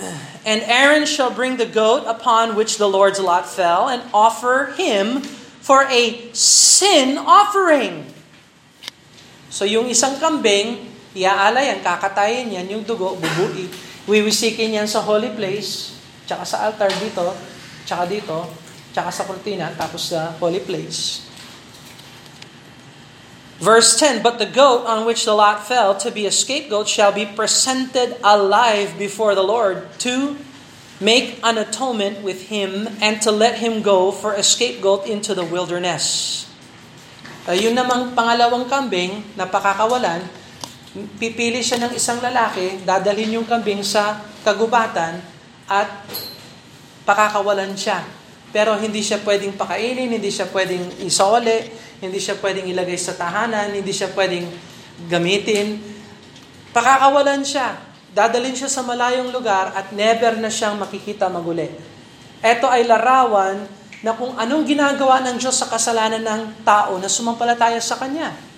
And 0.48 0.64
Aaron 0.64 1.04
shall 1.04 1.28
bring 1.28 1.60
the 1.60 1.68
goat 1.68 2.08
upon 2.08 2.56
which 2.56 2.80
the 2.80 2.88
Lord's 2.88 3.20
lot 3.20 3.44
fell 3.44 3.92
and 3.92 4.00
offer 4.16 4.72
him 4.80 5.20
for 5.60 5.84
a 5.92 6.32
sin 6.32 7.20
offering. 7.20 8.08
So 9.52 9.68
yung 9.68 9.92
isang 9.92 10.16
kambing, 10.16 10.91
iaalayan, 11.12 11.84
kakatayin 11.84 12.52
yan, 12.52 12.66
yung 12.68 12.84
dugo, 12.84 13.16
bubuin. 13.16 13.68
Wiwisikin 14.08 14.76
yan 14.76 14.88
sa 14.88 15.04
holy 15.04 15.30
place, 15.32 15.94
tsaka 16.26 16.42
sa 16.42 16.66
altar 16.66 16.90
dito, 16.98 17.30
tsaka 17.86 18.04
dito, 18.08 18.38
tsaka 18.90 19.10
sa 19.14 19.22
kurtina, 19.28 19.70
tapos 19.76 20.10
sa 20.10 20.34
holy 20.40 20.60
place. 20.60 21.28
Verse 23.62 23.94
10 23.94 24.26
But 24.26 24.42
the 24.42 24.50
goat 24.50 24.90
on 24.90 25.06
which 25.06 25.22
the 25.22 25.38
lot 25.38 25.62
fell 25.62 25.94
to 26.02 26.10
be 26.10 26.26
a 26.26 26.34
scapegoat 26.34 26.90
shall 26.90 27.14
be 27.14 27.22
presented 27.22 28.18
alive 28.26 28.98
before 28.98 29.38
the 29.38 29.46
Lord 29.46 29.86
to 30.02 30.34
make 30.98 31.38
an 31.46 31.58
atonement 31.62 32.26
with 32.26 32.50
him 32.50 32.90
and 32.98 33.22
to 33.22 33.30
let 33.30 33.62
him 33.62 33.82
go 33.82 34.10
for 34.10 34.34
a 34.34 34.42
scapegoat 34.42 35.06
into 35.06 35.30
the 35.30 35.46
wilderness. 35.46 36.46
Uh, 37.46 37.54
yun 37.54 37.74
namang 37.74 38.14
pangalawang 38.18 38.66
kambing 38.66 39.22
na 39.38 39.46
pakakawalan, 39.46 40.26
pipili 40.92 41.64
siya 41.64 41.80
ng 41.88 41.92
isang 41.96 42.20
lalaki, 42.20 42.84
dadalhin 42.84 43.40
yung 43.40 43.48
kambing 43.48 43.80
sa 43.80 44.20
kagubatan 44.44 45.24
at 45.64 45.88
pakakawalan 47.08 47.72
siya. 47.72 48.04
Pero 48.52 48.76
hindi 48.76 49.00
siya 49.00 49.24
pwedeng 49.24 49.56
pakainin, 49.56 50.12
hindi 50.12 50.28
siya 50.28 50.52
pwedeng 50.52 51.00
isole, 51.00 51.72
hindi 52.04 52.20
siya 52.20 52.36
pwedeng 52.36 52.68
ilagay 52.68 53.00
sa 53.00 53.16
tahanan, 53.16 53.72
hindi 53.72 53.88
siya 53.88 54.12
pwedeng 54.12 54.44
gamitin. 55.08 55.80
Pakakawalan 56.76 57.40
siya. 57.40 57.80
Dadalhin 58.12 58.52
siya 58.52 58.68
sa 58.68 58.84
malayong 58.84 59.32
lugar 59.32 59.72
at 59.72 59.88
never 59.96 60.36
na 60.36 60.52
siyang 60.52 60.76
makikita 60.76 61.32
maguli. 61.32 61.72
Ito 62.44 62.68
ay 62.68 62.84
larawan 62.84 63.64
na 64.04 64.12
kung 64.12 64.36
anong 64.36 64.68
ginagawa 64.68 65.24
ng 65.24 65.40
Diyos 65.40 65.56
sa 65.56 65.72
kasalanan 65.72 66.20
ng 66.20 66.42
tao 66.60 67.00
na 67.00 67.08
sumampalataya 67.08 67.80
sa 67.80 67.96
Kanya. 67.96 68.51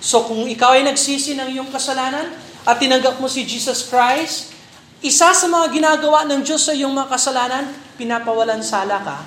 So 0.00 0.24
kung 0.26 0.46
ikaw 0.46 0.78
ay 0.78 0.86
nagsisi 0.86 1.36
ng 1.36 1.54
iyong 1.54 1.70
kasalanan 1.70 2.32
at 2.64 2.76
tinanggap 2.80 3.20
mo 3.20 3.28
si 3.28 3.44
Jesus 3.44 3.86
Christ, 3.86 4.54
isa 5.04 5.30
sa 5.36 5.46
mga 5.46 5.66
ginagawa 5.74 6.24
ng 6.24 6.40
Diyos 6.40 6.64
sa 6.64 6.72
iyong 6.72 6.92
mga 6.92 7.12
kasalanan, 7.12 7.64
pinapawalan 8.00 8.64
sala 8.64 8.98
ka 9.04 9.18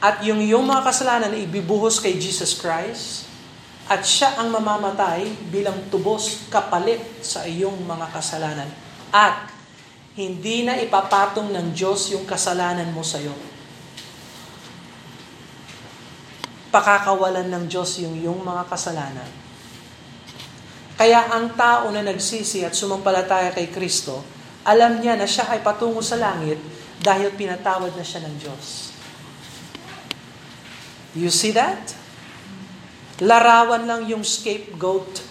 at 0.00 0.24
yung 0.24 0.40
iyong 0.40 0.64
mga 0.64 0.80
kasalanan 0.80 1.36
ibibuhos 1.36 2.00
kay 2.00 2.16
Jesus 2.16 2.56
Christ, 2.56 3.28
at 3.84 4.00
siya 4.00 4.40
ang 4.40 4.48
mamamatay 4.48 5.28
bilang 5.52 5.76
tubos 5.92 6.48
kapalit 6.48 7.04
sa 7.20 7.44
iyong 7.44 7.84
mga 7.84 8.06
kasalanan. 8.08 8.70
At 9.12 9.52
hindi 10.16 10.64
na 10.64 10.80
ipapatong 10.80 11.52
ng 11.52 11.76
Diyos 11.76 12.08
yung 12.16 12.24
kasalanan 12.24 12.88
mo 12.96 13.04
sa 13.04 13.20
iyo. 13.20 13.34
Pakakawalan 16.70 17.50
ng 17.50 17.64
Diyos 17.66 17.98
yung 17.98 18.14
yung 18.18 18.40
mga 18.46 18.66
kasalanan. 18.70 19.26
Kaya 21.00 21.32
ang 21.32 21.56
tao 21.56 21.88
na 21.90 22.04
nagsisi 22.04 22.62
at 22.62 22.76
sumampalataya 22.76 23.50
kay 23.56 23.72
Kristo, 23.72 24.20
alam 24.62 25.00
niya 25.00 25.16
na 25.16 25.24
siya 25.24 25.48
ay 25.48 25.64
patungo 25.64 26.04
sa 26.04 26.20
langit 26.20 26.60
dahil 27.00 27.32
pinatawad 27.32 27.96
na 27.96 28.04
siya 28.04 28.20
ng 28.28 28.34
Diyos. 28.36 28.92
You 31.16 31.32
see 31.32 31.50
that? 31.56 31.96
Larawan 33.18 33.88
lang 33.88 34.06
yung 34.06 34.22
scapegoat 34.22 35.24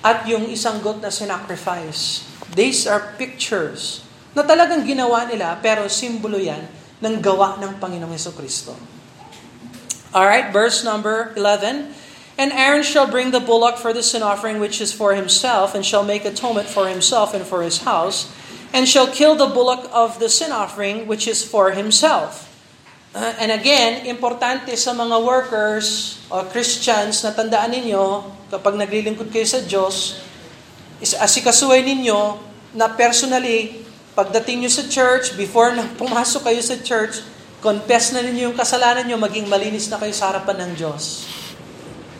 at 0.00 0.24
yung 0.24 0.48
isang 0.48 0.80
goat 0.80 0.98
na 1.04 1.12
sinacrifice. 1.12 2.24
These 2.56 2.88
are 2.88 3.14
pictures 3.20 4.02
na 4.32 4.42
talagang 4.42 4.82
ginawa 4.88 5.28
nila 5.28 5.60
pero 5.60 5.86
simbolo 5.92 6.40
yan 6.40 6.64
ng 7.04 7.16
gawa 7.20 7.60
ng 7.60 7.76
Panginoong 7.76 8.16
Yeso 8.16 8.32
Kristo. 8.32 8.95
Alright, 10.14 10.52
verse 10.52 10.84
number 10.84 11.32
11. 11.36 11.94
And 12.36 12.52
Aaron 12.52 12.84
shall 12.84 13.08
bring 13.08 13.32
the 13.32 13.40
bullock 13.40 13.80
for 13.80 13.96
the 13.96 14.04
sin 14.04 14.22
offering 14.22 14.60
which 14.60 14.80
is 14.80 14.92
for 14.92 15.16
himself, 15.16 15.74
and 15.74 15.80
shall 15.80 16.04
make 16.04 16.24
atonement 16.28 16.68
for 16.68 16.86
himself 16.86 17.32
and 17.32 17.44
for 17.44 17.64
his 17.64 17.88
house, 17.88 18.28
and 18.76 18.84
shall 18.84 19.08
kill 19.08 19.34
the 19.34 19.48
bullock 19.48 19.88
of 19.88 20.20
the 20.20 20.28
sin 20.28 20.52
offering 20.52 21.08
which 21.08 21.24
is 21.26 21.40
for 21.40 21.72
himself. 21.72 22.52
Uh, 23.16 23.32
and 23.40 23.48
again, 23.48 24.04
importante 24.04 24.76
sa 24.76 24.92
mga 24.92 25.16
workers 25.24 26.20
o 26.28 26.44
Christians 26.52 27.24
na 27.24 27.32
tandaan 27.32 27.72
ninyo, 27.72 28.28
kapag 28.52 28.76
naglilingkod 28.76 29.32
kayo 29.32 29.48
sa 29.48 29.64
Diyos, 29.64 30.20
is 31.00 31.16
asikasuhin 31.16 31.88
ninyo 31.88 32.36
na 32.76 32.92
personally, 32.92 33.80
pagdating 34.12 34.60
nyo 34.60 34.68
sa 34.68 34.84
church, 34.84 35.32
before 35.40 35.72
na 35.72 35.88
pumasok 35.96 36.52
kayo 36.52 36.60
sa 36.60 36.76
church, 36.76 37.24
confess 37.66 38.14
na 38.14 38.22
ninyo 38.22 38.54
yung 38.54 38.56
kasalanan 38.56 39.10
nyo, 39.10 39.18
maging 39.18 39.50
malinis 39.50 39.90
na 39.90 39.98
kayo 39.98 40.14
sa 40.14 40.30
harapan 40.30 40.70
ng 40.70 40.72
Diyos. 40.78 41.26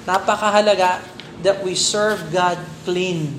Napakahalaga 0.02 1.06
that 1.46 1.62
we 1.62 1.78
serve 1.78 2.35
God 2.35 2.59
clean. 2.82 3.38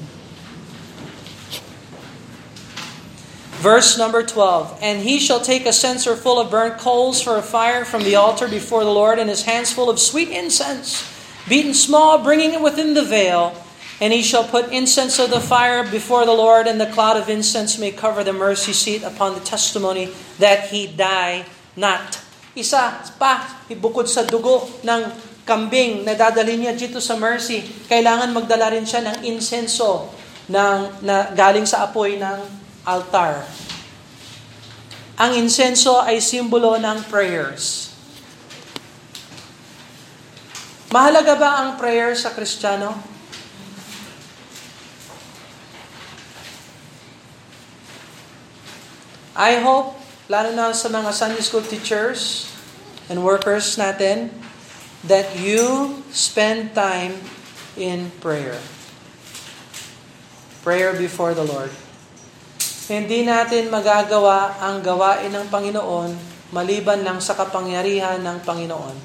Verse 3.60 4.00
number 4.00 4.24
12 4.24 4.80
And 4.80 5.04
he 5.04 5.20
shall 5.20 5.44
take 5.44 5.68
a 5.68 5.76
censer 5.76 6.16
full 6.16 6.40
of 6.40 6.48
burnt 6.48 6.80
coals 6.80 7.20
for 7.20 7.36
a 7.36 7.44
fire 7.44 7.84
from 7.84 8.08
the 8.08 8.16
altar 8.16 8.48
before 8.48 8.88
the 8.88 8.94
Lord, 8.94 9.20
and 9.20 9.28
his 9.28 9.44
hands 9.44 9.76
full 9.76 9.92
of 9.92 10.00
sweet 10.00 10.32
incense, 10.32 11.04
beaten 11.52 11.76
small, 11.76 12.24
bringing 12.24 12.56
it 12.56 12.64
within 12.64 12.96
the 12.96 13.04
veil. 13.04 13.52
And 14.00 14.14
he 14.14 14.22
shall 14.22 14.46
put 14.46 14.72
incense 14.72 15.18
of 15.18 15.34
the 15.34 15.42
fire 15.42 15.84
before 15.84 16.24
the 16.24 16.38
Lord, 16.38 16.72
and 16.72 16.80
the 16.80 16.88
cloud 16.88 17.18
of 17.18 17.28
incense 17.28 17.76
may 17.76 17.92
cover 17.92 18.24
the 18.24 18.32
mercy 18.32 18.72
seat 18.72 19.04
upon 19.04 19.34
the 19.34 19.44
testimony 19.44 20.14
that 20.38 20.70
he 20.70 20.88
die 20.88 21.50
not. 21.78 22.20
Isa 22.58 23.06
pa, 23.22 23.62
ibukod 23.70 24.10
sa 24.10 24.26
dugo 24.26 24.66
ng 24.82 25.02
kambing 25.48 26.04
na 26.04 26.18
dadalhin 26.18 26.66
niya 26.68 26.74
dito 26.76 27.00
sa 27.00 27.16
mercy, 27.16 27.64
kailangan 27.88 28.34
magdala 28.34 28.74
rin 28.74 28.84
siya 28.84 29.06
ng 29.06 29.18
insenso 29.24 30.12
ng, 30.50 31.06
na 31.06 31.32
galing 31.32 31.64
sa 31.64 31.88
apoy 31.88 32.20
ng 32.20 32.40
altar. 32.84 33.46
Ang 35.18 35.38
insenso 35.38 36.02
ay 36.02 36.20
simbolo 36.20 36.76
ng 36.78 37.08
prayers. 37.08 37.94
Mahalaga 40.88 41.36
ba 41.36 41.50
ang 41.64 41.70
prayer 41.76 42.16
sa 42.16 42.32
Kristiyano? 42.32 42.96
I 49.38 49.62
hope, 49.62 49.94
lalo 50.28 50.52
na 50.52 50.76
sa 50.76 50.92
mga 50.92 51.10
Sunday 51.16 51.44
school 51.44 51.64
teachers 51.64 52.52
and 53.08 53.24
workers 53.24 53.80
natin, 53.80 54.32
that 55.08 55.40
you 55.40 55.96
spend 56.12 56.76
time 56.76 57.16
in 57.80 58.12
prayer. 58.20 58.60
Prayer 60.68 60.92
before 60.92 61.32
the 61.32 61.48
Lord. 61.48 61.72
Hindi 62.92 63.24
natin 63.24 63.72
magagawa 63.72 64.60
ang 64.60 64.84
gawain 64.84 65.32
ng 65.32 65.48
Panginoon 65.48 66.38
maliban 66.52 67.04
lang 67.04 67.20
sa 67.20 67.36
kapangyarihan 67.36 68.24
ng 68.24 68.38
Panginoon. 68.44 68.96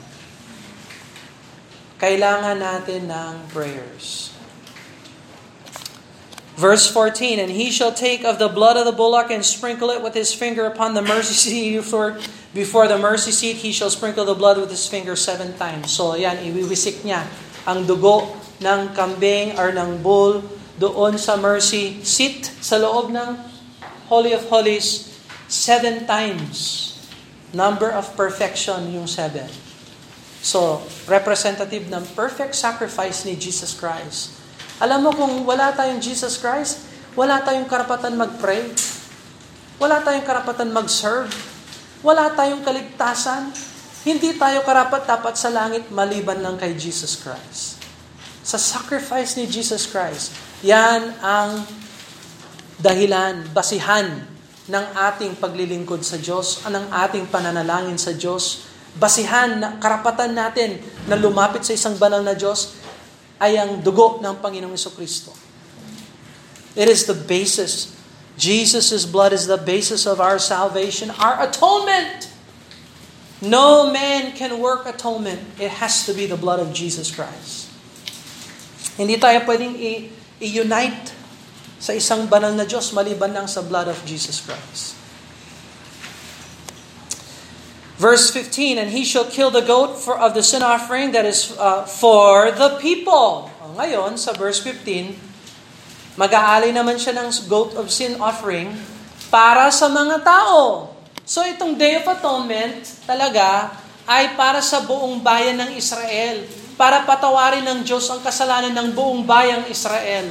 Kailangan 1.98 2.58
natin 2.58 3.06
ng 3.10 3.34
prayers. 3.54 4.31
Verse 6.56 6.84
14, 6.90 7.40
And 7.40 7.50
he 7.50 7.70
shall 7.72 7.92
take 7.92 8.24
of 8.24 8.38
the 8.38 8.48
blood 8.48 8.76
of 8.76 8.84
the 8.84 8.92
bullock 8.92 9.30
and 9.30 9.44
sprinkle 9.44 9.88
it 9.88 10.02
with 10.02 10.12
his 10.12 10.34
finger 10.34 10.66
upon 10.66 10.92
the 10.92 11.02
mercy 11.02 11.32
seat. 11.32 11.80
For 11.88 12.20
before 12.52 12.88
the 12.88 12.98
mercy 12.98 13.32
seat, 13.32 13.64
he 13.64 13.72
shall 13.72 13.88
sprinkle 13.88 14.24
the 14.24 14.36
blood 14.36 14.60
with 14.60 14.68
his 14.68 14.84
finger 14.86 15.16
seven 15.16 15.56
times. 15.56 15.88
So 15.92 16.12
yan, 16.12 16.44
iwiwisik 16.44 17.08
niya 17.08 17.24
ang 17.64 17.88
dugo 17.88 18.36
ng 18.60 18.92
kambing 18.92 19.56
or 19.56 19.72
ng 19.72 20.04
bull 20.04 20.44
doon 20.76 21.16
sa 21.16 21.40
mercy 21.40 22.04
seat 22.04 22.52
sa 22.60 22.76
loob 22.76 23.08
ng 23.08 23.38
Holy 24.12 24.36
of 24.36 24.44
Holies 24.52 25.08
seven 25.48 26.04
times. 26.04 26.92
Number 27.56 27.88
of 27.88 28.12
perfection 28.16 28.92
yung 28.92 29.08
seven. 29.08 29.48
So, 30.42 30.82
representative 31.06 31.86
ng 31.86 32.02
perfect 32.18 32.58
sacrifice 32.58 33.22
ni 33.22 33.38
Jesus 33.38 33.76
Christ. 33.76 34.41
Alam 34.82 35.06
mo 35.06 35.10
kung 35.14 35.46
wala 35.46 35.70
tayong 35.70 36.02
Jesus 36.02 36.42
Christ, 36.42 36.82
wala 37.14 37.38
tayong 37.46 37.70
karapatan 37.70 38.18
mag-pray. 38.18 38.66
Wala 39.78 40.02
tayong 40.02 40.26
karapatan 40.26 40.74
mag-serve. 40.74 41.30
Wala 42.02 42.34
tayong 42.34 42.66
kaligtasan. 42.66 43.54
Hindi 44.02 44.34
tayo 44.34 44.66
karapat 44.66 45.06
dapat 45.06 45.38
sa 45.38 45.54
langit 45.54 45.86
maliban 45.94 46.42
lang 46.42 46.58
kay 46.58 46.74
Jesus 46.74 47.14
Christ. 47.14 47.78
Sa 48.42 48.58
sacrifice 48.58 49.38
ni 49.38 49.46
Jesus 49.46 49.86
Christ, 49.86 50.34
yan 50.66 51.14
ang 51.22 51.62
dahilan, 52.82 53.46
basihan 53.54 54.26
ng 54.66 54.86
ating 54.98 55.38
paglilingkod 55.38 56.02
sa 56.02 56.18
Diyos, 56.18 56.58
ng 56.66 56.90
ating 56.90 57.30
pananalangin 57.30 58.02
sa 58.02 58.10
Diyos, 58.10 58.66
basihan 58.98 59.62
na 59.62 59.78
karapatan 59.78 60.34
natin 60.34 60.82
na 61.06 61.14
lumapit 61.14 61.62
sa 61.62 61.70
isang 61.70 61.94
banal 62.02 62.26
na 62.26 62.34
Diyos 62.34 62.81
ay 63.42 63.58
ang 63.58 63.82
dugo 63.82 64.22
ng 64.22 64.38
Panginoong 64.38 64.78
Kristo. 64.94 65.34
It 66.78 66.86
is 66.86 67.10
the 67.10 67.18
basis. 67.18 67.90
Jesus' 68.38 69.02
blood 69.04 69.34
is 69.34 69.50
the 69.50 69.58
basis 69.58 70.06
of 70.06 70.22
our 70.22 70.38
salvation, 70.38 71.10
our 71.18 71.42
atonement. 71.42 72.30
No 73.42 73.90
man 73.90 74.38
can 74.38 74.62
work 74.62 74.86
atonement. 74.86 75.42
It 75.58 75.82
has 75.82 76.06
to 76.06 76.14
be 76.14 76.30
the 76.30 76.38
blood 76.38 76.62
of 76.62 76.70
Jesus 76.70 77.10
Christ. 77.10 77.66
Hindi 78.94 79.18
tayo 79.18 79.42
pwedeng 79.42 79.74
i-unite 80.38 81.10
sa 81.82 81.90
isang 81.90 82.30
banal 82.30 82.54
na 82.54 82.62
Diyos 82.62 82.94
maliban 82.94 83.34
lang 83.34 83.50
sa 83.50 83.58
blood 83.58 83.90
of 83.90 83.98
Jesus 84.06 84.38
Christ. 84.38 85.01
Verse 88.02 88.34
15, 88.34 88.82
And 88.82 88.90
he 88.90 89.06
shall 89.06 89.30
kill 89.30 89.54
the 89.54 89.62
goat 89.62 89.94
for, 89.94 90.18
of 90.18 90.34
the 90.34 90.42
sin 90.42 90.58
offering 90.66 91.14
that 91.14 91.22
is 91.22 91.54
uh, 91.54 91.86
for 91.86 92.50
the 92.50 92.74
people. 92.82 93.46
O, 93.62 93.78
ngayon, 93.78 94.18
sa 94.18 94.34
verse 94.34 94.58
15, 94.58 95.14
mag-aali 96.18 96.74
naman 96.74 96.98
siya 96.98 97.14
ng 97.14 97.30
goat 97.46 97.78
of 97.78 97.94
sin 97.94 98.18
offering 98.18 98.74
para 99.30 99.70
sa 99.70 99.86
mga 99.86 100.18
tao. 100.26 100.90
So 101.22 101.46
itong 101.46 101.78
Day 101.78 102.02
of 102.02 102.10
Atonement 102.10 102.82
talaga 103.06 103.70
ay 104.10 104.34
para 104.34 104.58
sa 104.58 104.82
buong 104.82 105.22
bayan 105.22 105.62
ng 105.62 105.78
Israel. 105.78 106.42
Para 106.74 107.06
patawarin 107.06 107.62
ng 107.62 107.86
Diyos 107.86 108.10
ang 108.10 108.18
kasalanan 108.18 108.74
ng 108.74 108.98
buong 108.98 109.22
bayang 109.22 109.70
Israel. 109.70 110.26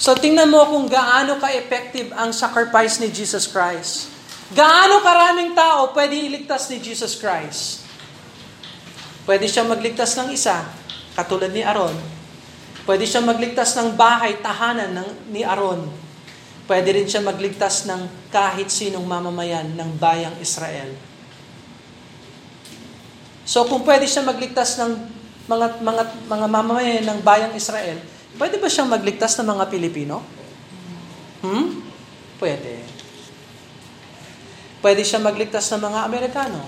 So 0.00 0.16
tingnan 0.16 0.48
mo 0.48 0.64
kung 0.72 0.88
gaano 0.88 1.36
ka-effective 1.36 2.16
ang 2.16 2.32
sacrifice 2.32 2.96
ni 2.96 3.12
Jesus 3.12 3.44
Christ. 3.44 4.13
Gaano 4.52 5.00
karaming 5.00 5.56
tao 5.56 5.94
pwede 5.96 6.18
iligtas 6.20 6.68
ni 6.68 6.82
Jesus 6.82 7.16
Christ? 7.16 7.86
Pwede 9.24 9.48
siya 9.48 9.64
magligtas 9.64 10.12
ng 10.20 10.36
isa, 10.36 10.68
katulad 11.16 11.48
ni 11.48 11.64
Aaron. 11.64 11.96
Pwede 12.84 13.08
siya 13.08 13.24
magligtas 13.24 13.72
ng 13.80 13.96
bahay, 13.96 14.36
tahanan 14.44 14.92
ng, 14.92 15.08
ni 15.32 15.40
Aaron. 15.40 15.88
Pwede 16.68 16.92
rin 16.92 17.08
siya 17.08 17.24
magligtas 17.24 17.88
ng 17.88 18.28
kahit 18.28 18.68
sinong 18.68 19.08
mamamayan 19.08 19.72
ng 19.72 19.90
bayang 19.96 20.36
Israel. 20.44 20.92
So 23.48 23.64
kung 23.64 23.80
pwede 23.88 24.04
siya 24.04 24.20
magligtas 24.20 24.76
ng 24.76 24.92
mga 25.48 25.80
mga 25.80 26.02
mga 26.28 26.46
mamamayan 26.48 27.04
ng 27.04 27.20
bayang 27.24 27.52
Israel, 27.56 28.00
Pwede 28.34 28.58
ba 28.58 28.66
siyang 28.66 28.90
magligtas 28.90 29.38
ng 29.38 29.46
mga 29.46 29.64
Pilipino? 29.70 30.18
Hmm? 31.38 31.86
Pwede. 32.42 32.82
Pwede 34.84 35.00
siyang 35.00 35.24
magligtas 35.24 35.72
ng 35.72 35.80
mga 35.80 36.04
Amerikano. 36.04 36.60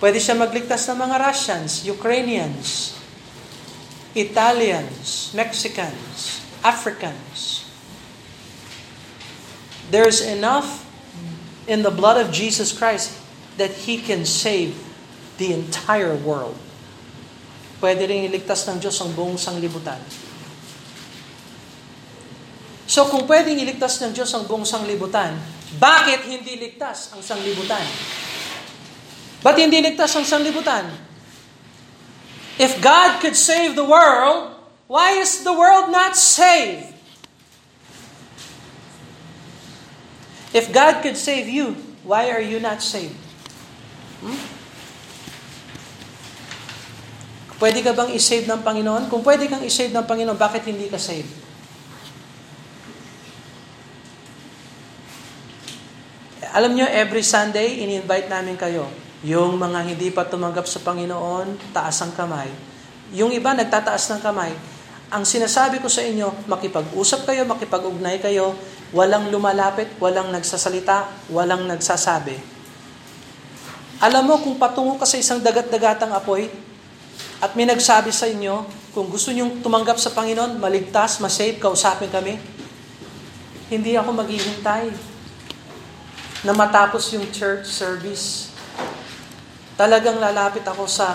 Pwede 0.00 0.16
siya 0.16 0.32
magligtas 0.32 0.88
ng 0.88 0.96
mga 0.96 1.20
Russians, 1.20 1.84
Ukrainians, 1.84 2.96
Italians, 4.16 5.36
Mexicans, 5.36 6.40
Africans. 6.64 7.68
There's 9.92 10.24
enough 10.24 10.88
in 11.68 11.84
the 11.84 11.92
blood 11.92 12.16
of 12.16 12.32
Jesus 12.32 12.72
Christ 12.72 13.12
that 13.60 13.84
He 13.84 14.00
can 14.00 14.24
save 14.24 14.72
the 15.36 15.52
entire 15.52 16.16
world. 16.16 16.56
Pwede 17.84 18.08
rin 18.08 18.24
iligtas 18.24 18.64
ng 18.64 18.80
Diyos 18.80 18.96
ang 19.04 19.12
buong 19.12 19.36
sanglibutan. 19.36 20.00
So 22.88 23.04
kung 23.12 23.28
pwedeng 23.28 23.60
iligtas 23.60 24.00
ng 24.00 24.16
Diyos 24.16 24.32
ang 24.32 24.48
buong 24.48 24.64
sanglibutan, 24.64 25.59
bakit 25.78 26.26
hindi 26.26 26.58
ligtas 26.58 27.14
ang 27.14 27.22
sanglibutan? 27.22 27.84
Ba't 29.44 29.54
hindi 29.54 29.78
ligtas 29.78 30.10
ang 30.18 30.26
sanglibutan? 30.26 30.90
If 32.58 32.82
God 32.82 33.22
could 33.22 33.38
save 33.38 33.78
the 33.78 33.86
world, 33.86 34.52
why 34.90 35.16
is 35.16 35.46
the 35.46 35.54
world 35.54 35.94
not 35.94 36.18
saved? 36.18 36.90
If 40.50 40.74
God 40.74 41.00
could 41.06 41.14
save 41.14 41.46
you, 41.46 41.78
why 42.02 42.34
are 42.34 42.42
you 42.42 42.58
not 42.58 42.82
saved? 42.82 43.14
Hmm? 44.20 44.36
Pwede 47.60 47.84
ka 47.84 47.92
bang 47.92 48.10
isave 48.16 48.48
ng 48.48 48.64
Panginoon? 48.64 49.12
Kung 49.12 49.20
pwede 49.20 49.44
kang 49.46 49.60
isave 49.60 49.92
ng 49.92 50.08
Panginoon, 50.08 50.34
bakit 50.40 50.64
hindi 50.64 50.88
ka 50.88 50.96
saved? 50.96 51.28
Alam 56.50 56.74
nyo, 56.74 56.82
every 56.90 57.22
Sunday, 57.22 57.78
ini-invite 57.78 58.26
namin 58.26 58.58
kayo. 58.58 58.90
Yung 59.22 59.54
mga 59.54 59.86
hindi 59.86 60.10
pa 60.10 60.26
tumanggap 60.26 60.66
sa 60.66 60.82
Panginoon, 60.82 61.70
taas 61.70 62.02
ang 62.02 62.10
kamay. 62.10 62.50
Yung 63.14 63.30
iba, 63.30 63.54
nagtataas 63.54 64.10
ng 64.10 64.18
kamay. 64.18 64.50
Ang 65.14 65.22
sinasabi 65.22 65.78
ko 65.78 65.86
sa 65.86 66.02
inyo, 66.02 66.50
makipag-usap 66.50 67.30
kayo, 67.30 67.46
makipag-ugnay 67.46 68.18
kayo, 68.18 68.58
walang 68.90 69.30
lumalapit, 69.30 69.94
walang 70.02 70.34
nagsasalita, 70.34 71.30
walang 71.30 71.70
nagsasabi. 71.70 72.34
Alam 74.02 74.34
mo, 74.34 74.34
kung 74.42 74.58
patungo 74.58 74.98
ka 74.98 75.06
sa 75.06 75.22
isang 75.22 75.38
dagat-dagatang 75.38 76.10
apoy, 76.10 76.50
at 77.38 77.54
may 77.54 77.62
nagsabi 77.62 78.10
sa 78.10 78.26
inyo, 78.26 78.66
kung 78.90 79.06
gusto 79.06 79.30
nyong 79.30 79.62
tumanggap 79.62 80.02
sa 80.02 80.10
Panginoon, 80.10 80.58
maligtas, 80.58 81.22
masave, 81.22 81.62
kausapin 81.62 82.10
kami, 82.10 82.42
hindi 83.70 83.94
ako 83.94 84.18
maghihintay 84.18 85.09
na 86.40 86.56
matapos 86.56 87.12
yung 87.12 87.28
church 87.28 87.68
service, 87.68 88.48
talagang 89.76 90.16
lalapit 90.16 90.64
ako 90.64 90.88
sa 90.88 91.12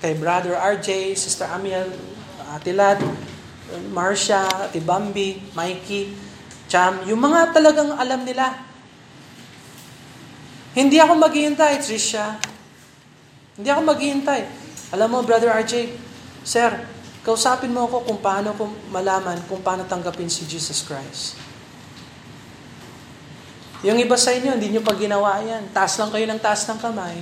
kay 0.00 0.16
Brother 0.16 0.56
RJ, 0.56 1.16
Sister 1.16 1.48
Amiel, 1.48 1.88
Ate 2.52 2.72
Lad, 2.72 3.00
Marcia, 3.92 4.44
Ate 4.48 4.80
Bambi, 4.80 5.40
Mikey, 5.52 6.12
Cham, 6.68 7.04
yung 7.08 7.20
mga 7.20 7.52
talagang 7.56 7.92
alam 7.96 8.24
nila. 8.24 8.52
Hindi 10.70 11.02
ako 11.02 11.18
maghihintay, 11.18 11.82
Trisha. 11.82 12.38
Hindi 13.58 13.68
ako 13.68 13.80
maghihintay. 13.90 14.40
Alam 14.94 15.08
mo, 15.12 15.18
Brother 15.26 15.50
RJ, 15.50 15.92
Sir, 16.46 16.72
kausapin 17.26 17.74
mo 17.74 17.84
ako 17.84 18.06
kung 18.08 18.20
paano 18.22 18.56
ko 18.56 18.70
malaman 18.88 19.36
kung 19.44 19.60
paano 19.60 19.84
tanggapin 19.84 20.30
si 20.32 20.48
Jesus 20.48 20.86
Christ. 20.86 21.49
Yung 23.80 23.96
iba 23.96 24.12
sa 24.12 24.36
inyo, 24.36 24.60
hindi 24.60 24.76
nyo 24.76 24.84
pa 24.84 24.92
ginawa 24.92 25.40
yan. 25.40 25.72
Taas 25.72 25.96
lang 25.96 26.12
kayo 26.12 26.28
ng 26.28 26.40
taas 26.40 26.68
ng 26.68 26.76
kamay. 26.76 27.16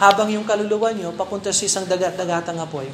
Habang 0.00 0.32
yung 0.32 0.48
kaluluwa 0.48 0.88
nyo, 0.96 1.12
papunta 1.12 1.52
sa 1.52 1.68
isang 1.68 1.84
dagat-dagatang 1.84 2.56
apoy. 2.56 2.88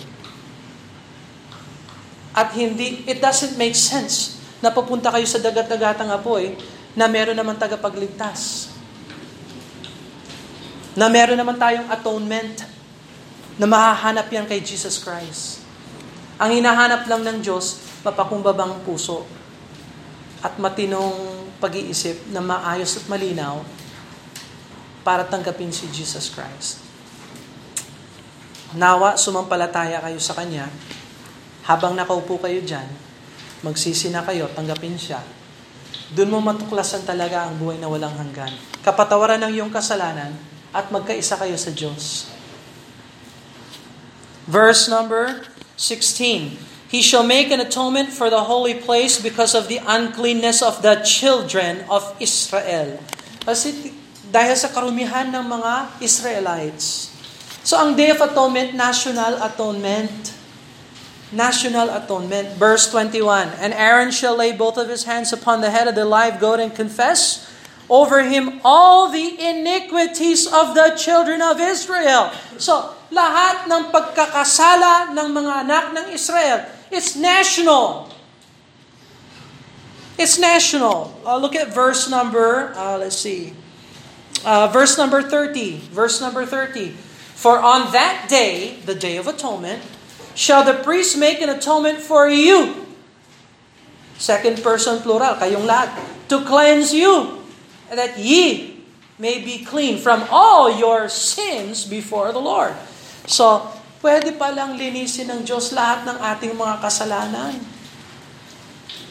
At 2.35 2.51
hindi, 2.59 3.07
it 3.07 3.23
doesn't 3.23 3.55
make 3.55 3.79
sense 3.79 4.43
na 4.59 4.75
papunta 4.75 5.15
kayo 5.15 5.25
sa 5.31 5.39
dagat-dagatang 5.39 6.11
apoy 6.11 6.59
na 6.99 7.07
meron 7.07 7.39
naman 7.39 7.55
tagapagligtas. 7.55 8.75
Na 10.99 11.07
meron 11.07 11.39
naman 11.39 11.55
tayong 11.55 11.87
atonement 11.87 12.67
na 13.55 13.67
mahahanap 13.71 14.27
yan 14.27 14.47
kay 14.51 14.59
Jesus 14.59 14.99
Christ. 14.99 15.63
Ang 16.43 16.59
hinahanap 16.59 17.07
lang 17.07 17.23
ng 17.23 17.39
Diyos, 17.47 17.79
mapakumbabang 18.03 18.83
puso 18.83 19.38
at 20.43 20.55
matinong 20.57 21.15
pag-iisip 21.59 22.31
na 22.31 22.39
maayos 22.39 22.95
at 22.99 23.05
malinaw 23.11 23.63
para 25.03 25.27
tanggapin 25.27 25.73
si 25.75 25.91
Jesus 25.91 26.31
Christ. 26.31 26.85
Nawa, 28.77 29.17
sumampalataya 29.17 29.99
kayo 30.05 30.21
sa 30.21 30.37
Kanya. 30.37 30.69
Habang 31.65 31.97
nakaupo 31.97 32.37
kayo 32.41 32.61
dyan, 32.61 32.85
magsisi 33.65 34.13
na 34.13 34.21
kayo, 34.21 34.49
tanggapin 34.53 35.01
siya. 35.01 35.25
Doon 36.13 36.33
mo 36.33 36.39
matuklasan 36.41 37.05
talaga 37.05 37.49
ang 37.49 37.57
buhay 37.57 37.81
na 37.81 37.89
walang 37.89 38.13
hanggan. 38.17 38.53
Kapatawaran 38.85 39.41
ng 39.45 39.53
iyong 39.57 39.73
kasalanan 39.73 40.33
at 40.73 40.89
magkaisa 40.93 41.37
kayo 41.41 41.57
sa 41.57 41.73
Diyos. 41.73 42.29
Verse 44.49 44.89
number 44.89 45.45
16. 45.77 46.68
He 46.89 47.05
shall 47.05 47.25
make 47.25 47.53
an 47.53 47.61
atonement 47.61 48.09
for 48.09 48.33
the 48.33 48.49
holy 48.49 48.73
place 48.73 49.21
because 49.21 49.53
of 49.53 49.69
the 49.69 49.77
uncleanness 49.85 50.65
of 50.65 50.81
the 50.81 51.05
children 51.05 51.85
of 51.93 52.17
Israel. 52.17 52.97
Kasi 53.45 53.93
dahil 54.33 54.57
sa 54.57 54.73
karumihan 54.73 55.29
ng 55.29 55.45
mga 55.45 56.01
Israelites. 56.01 57.13
So 57.61 57.77
ang 57.77 57.93
Day 57.93 58.09
of 58.09 58.25
Atonement, 58.25 58.73
National 58.73 59.37
Atonement. 59.45 60.33
National 61.29 61.93
Atonement. 61.93 62.57
Verse 62.57 62.89
21, 62.89 63.61
And 63.61 63.77
Aaron 63.77 64.09
shall 64.09 64.33
lay 64.33 64.57
both 64.57 64.81
of 64.81 64.89
his 64.89 65.05
hands 65.05 65.29
upon 65.29 65.61
the 65.61 65.69
head 65.69 65.85
of 65.85 65.93
the 65.93 66.09
live 66.09 66.41
goat 66.41 66.57
and 66.57 66.73
confess 66.73 67.45
over 67.93 68.25
him 68.25 68.61
all 68.65 69.13
the 69.13 69.37
iniquities 69.37 70.49
of 70.49 70.73
the 70.73 70.97
children 70.97 71.45
of 71.45 71.61
Israel. 71.61 72.33
So, 72.57 72.97
lahat 73.13 73.69
ng 73.69 73.93
pagkakasala 73.93 75.13
ng 75.13 75.29
mga 75.33 75.53
anak 75.69 75.85
ng 75.97 76.07
Israel, 76.13 76.78
It's 76.91 77.17
national. 77.17 78.11
It's 80.19 80.39
national. 80.39 81.15
Uh, 81.25 81.37
look 81.39 81.55
at 81.55 81.73
verse 81.73 82.11
number, 82.11 82.75
uh, 82.75 82.99
let's 82.99 83.17
see. 83.17 83.55
Uh, 84.45 84.69
verse 84.69 84.99
number 84.99 85.23
30. 85.23 85.79
Verse 85.91 86.21
number 86.21 86.45
30. 86.45 86.91
For 87.39 87.59
on 87.59 87.93
that 87.93 88.27
day, 88.29 88.79
the 88.85 88.95
day 88.95 89.17
of 89.17 89.27
atonement, 89.27 89.83
shall 90.35 90.65
the 90.65 90.75
priest 90.83 91.17
make 91.17 91.41
an 91.41 91.49
atonement 91.49 91.99
for 91.99 92.29
you. 92.29 92.87
Second 94.19 94.63
person 94.63 94.99
plural, 94.99 95.39
kayong 95.39 95.67
lahat. 95.67 95.95
To 96.35 96.43
cleanse 96.43 96.93
you, 96.93 97.39
that 97.87 98.19
ye 98.19 98.83
may 99.19 99.39
be 99.39 99.63
clean 99.65 99.99
from 99.99 100.27
all 100.31 100.71
your 100.71 101.09
sins 101.09 101.87
before 101.87 102.35
the 102.35 102.43
Lord. 102.43 102.75
So, 103.27 103.71
Pwede 103.99 104.31
palang 104.39 104.79
linisin 104.79 105.27
ng 105.27 105.43
Diyos 105.43 105.75
lahat 105.75 106.07
ng 106.07 106.19
ating 106.23 106.55
mga 106.55 106.79
kasalanan. 106.79 107.59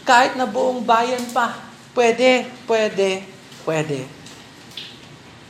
Kahit 0.08 0.40
na 0.40 0.48
buong 0.48 0.88
bayan 0.88 1.28
pa, 1.36 1.60
pwede, 1.92 2.48
pwede, 2.64 3.28
pwede. 3.68 4.08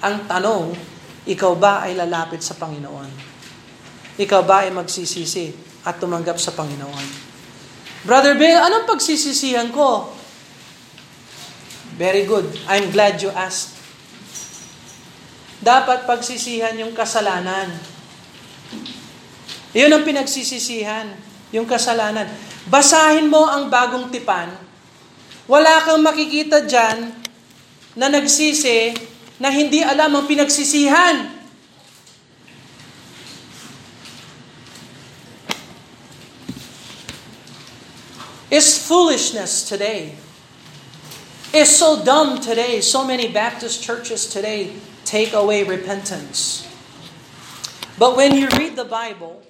Ang 0.01 0.25
tanong, 0.25 0.73
ikaw 1.29 1.53
ba 1.53 1.85
ay 1.85 1.93
lalapit 1.93 2.41
sa 2.41 2.57
Panginoon? 2.57 3.13
Ikaw 4.17 4.41
ba 4.41 4.65
ay 4.65 4.73
magsisisi 4.73 5.53
at 5.85 6.01
tumanggap 6.01 6.41
sa 6.41 6.57
Panginoon? 6.57 7.29
Brother 8.09 8.33
Bill, 8.33 8.57
anong 8.57 8.89
pagsisisihan 8.89 9.69
ko? 9.69 10.09
Very 11.93 12.25
good. 12.25 12.49
I'm 12.65 12.89
glad 12.89 13.21
you 13.21 13.29
asked. 13.37 13.77
Dapat 15.61 16.09
pagsisihan 16.09 16.73
yung 16.81 16.97
kasalanan 16.97 17.97
yun 19.77 19.93
ang 19.93 20.01
pinagsisisihan, 20.01 21.05
yung 21.53 21.69
kasalanan. 21.69 22.25
Basahin 22.65 23.29
mo 23.29 23.45
ang 23.45 23.69
bagong 23.69 24.09
tipan. 24.09 24.49
Wala 25.45 25.85
kang 25.85 26.01
makikita 26.01 26.65
dyan 26.65 27.13
na 27.93 28.09
nagsisi 28.09 28.97
na 29.37 29.53
hindi 29.53 29.85
alam 29.85 30.17
ang 30.17 30.25
pinagsisihan. 30.25 31.37
It's 38.49 38.81
foolishness 38.81 39.67
today. 39.69 40.17
It's 41.53 41.77
so 41.77 42.01
dumb 42.01 42.41
today. 42.41 42.81
So 42.81 43.05
many 43.05 43.29
Baptist 43.29 43.85
churches 43.85 44.25
today 44.25 44.73
take 45.05 45.31
away 45.31 45.63
repentance. 45.63 46.67
But 47.97 48.17
when 48.17 48.35
you 48.35 48.47
read 48.57 48.75
the 48.75 48.85
Bible, 48.85 49.46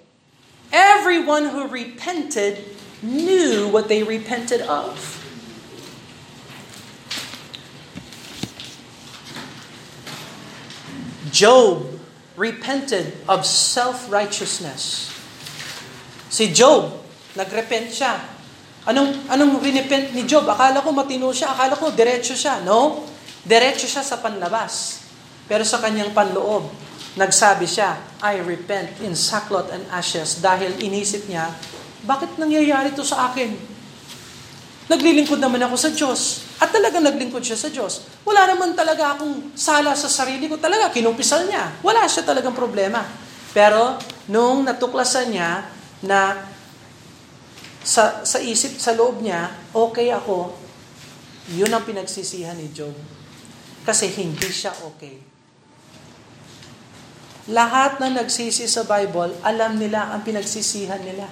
Everyone 0.72 1.48
who 1.48 1.68
repented 1.68 2.64
knew 3.02 3.68
what 3.70 3.88
they 3.88 4.04
repented 4.04 4.62
of. 4.68 4.96
Job 11.32 11.86
repented 12.36 13.14
of 13.28 13.46
self-righteousness. 13.46 15.12
Si 16.28 16.52
Job, 16.52 16.92
nagrepent 17.38 17.94
siya. 17.94 18.20
Anong, 18.88 19.28
anong 19.28 19.60
rinepent 19.60 20.16
ni 20.16 20.24
Job? 20.24 20.48
Akala 20.48 20.80
ko 20.80 20.96
matino 20.96 21.30
siya, 21.36 21.52
akala 21.52 21.76
ko 21.76 21.92
diretso 21.92 22.34
siya. 22.34 22.64
No, 22.64 23.04
diretso 23.44 23.86
siya 23.86 24.02
sa 24.02 24.18
panlabas. 24.18 25.04
Pero 25.48 25.64
sa 25.64 25.80
kanyang 25.80 26.12
panloob, 26.12 26.68
nagsabi 27.18 27.66
siya, 27.66 27.98
I 28.22 28.40
repent 28.40 29.02
in 29.02 29.18
sackcloth 29.18 29.74
and 29.74 29.84
ashes 29.90 30.38
dahil 30.40 30.78
inisip 30.78 31.26
niya, 31.26 31.50
bakit 32.06 32.38
nangyayari 32.38 32.94
to 32.94 33.04
sa 33.04 33.34
akin? 33.34 33.58
Naglilingkod 34.88 35.42
naman 35.42 35.60
ako 35.68 35.76
sa 35.76 35.90
Diyos. 35.92 36.48
At 36.64 36.72
talagang 36.72 37.04
naglingkod 37.04 37.44
siya 37.44 37.60
sa 37.60 37.68
Diyos. 37.68 38.08
Wala 38.24 38.48
naman 38.48 38.72
talaga 38.72 39.20
akong 39.20 39.52
sala 39.52 39.92
sa 39.94 40.08
sarili 40.08 40.48
ko. 40.48 40.56
Talaga, 40.56 40.88
kinumpisal 40.94 41.44
niya. 41.44 41.76
Wala 41.84 42.08
siya 42.08 42.24
talagang 42.24 42.56
problema. 42.56 43.04
Pero, 43.52 44.00
nung 44.32 44.64
natuklasan 44.64 45.28
niya 45.28 45.68
na 46.00 46.40
sa, 47.84 48.24
sa 48.24 48.40
isip, 48.40 48.80
sa 48.80 48.96
loob 48.96 49.20
niya, 49.20 49.52
okay 49.76 50.08
ako, 50.08 50.56
yun 51.52 51.72
ang 51.72 51.84
pinagsisihan 51.84 52.56
ni 52.56 52.72
Job. 52.72 52.96
Kasi 53.84 54.08
hindi 54.08 54.48
siya 54.48 54.72
okay. 54.88 55.27
Lahat 57.48 57.96
na 58.04 58.12
nagsisi 58.12 58.68
sa 58.68 58.84
Bible, 58.84 59.32
alam 59.40 59.80
nila 59.80 60.12
ang 60.12 60.20
pinagsisihan 60.28 61.00
nila. 61.00 61.32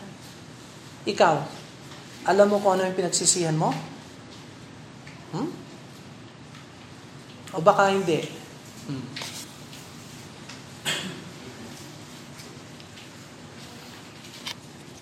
Ikaw, 1.03 1.35
alam 2.31 2.47
mo 2.47 2.63
kung 2.63 2.79
ano 2.79 2.87
yung 2.87 2.95
pinagsisihan 2.95 3.51
mo? 3.51 3.75
Hmm? 5.35 5.51
O 7.51 7.59
baka 7.59 7.91
hindi? 7.91 8.23
Hmm. 8.87 9.05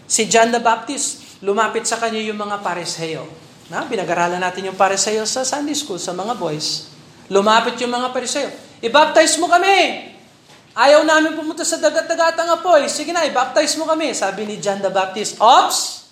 Si 0.09 0.29
John 0.29 0.49
the 0.49 0.61
Baptist, 0.61 1.41
lumapit 1.45 1.89
sa 1.89 1.97
kanya 1.97 2.21
yung 2.21 2.37
mga 2.37 2.61
pareseyo. 2.61 3.25
Na, 3.69 3.85
binag-aralan 3.85 4.41
natin 4.41 4.69
yung 4.69 4.77
pareseyo 4.77 5.25
sa 5.25 5.41
Sunday 5.45 5.73
School, 5.73 5.97
sa 5.97 6.13
mga 6.13 6.37
boys. 6.37 6.89
Lumapit 7.33 7.77
yung 7.81 7.93
mga 7.93 8.13
pareseyo. 8.13 8.49
I-baptize 8.81 9.37
mo 9.37 9.49
kami! 9.49 10.12
Ayaw 10.73 11.05
namin 11.05 11.37
pumunta 11.37 11.61
sa 11.61 11.77
dagat-dagatang 11.77 12.49
apoy. 12.49 12.89
Sige 12.89 13.13
na, 13.13 13.21
i-baptize 13.29 13.77
mo 13.77 13.85
kami. 13.85 14.09
Sabi 14.17 14.49
ni 14.49 14.57
John 14.57 14.81
the 14.81 14.89
Baptist, 14.89 15.37
Ops! 15.37 16.09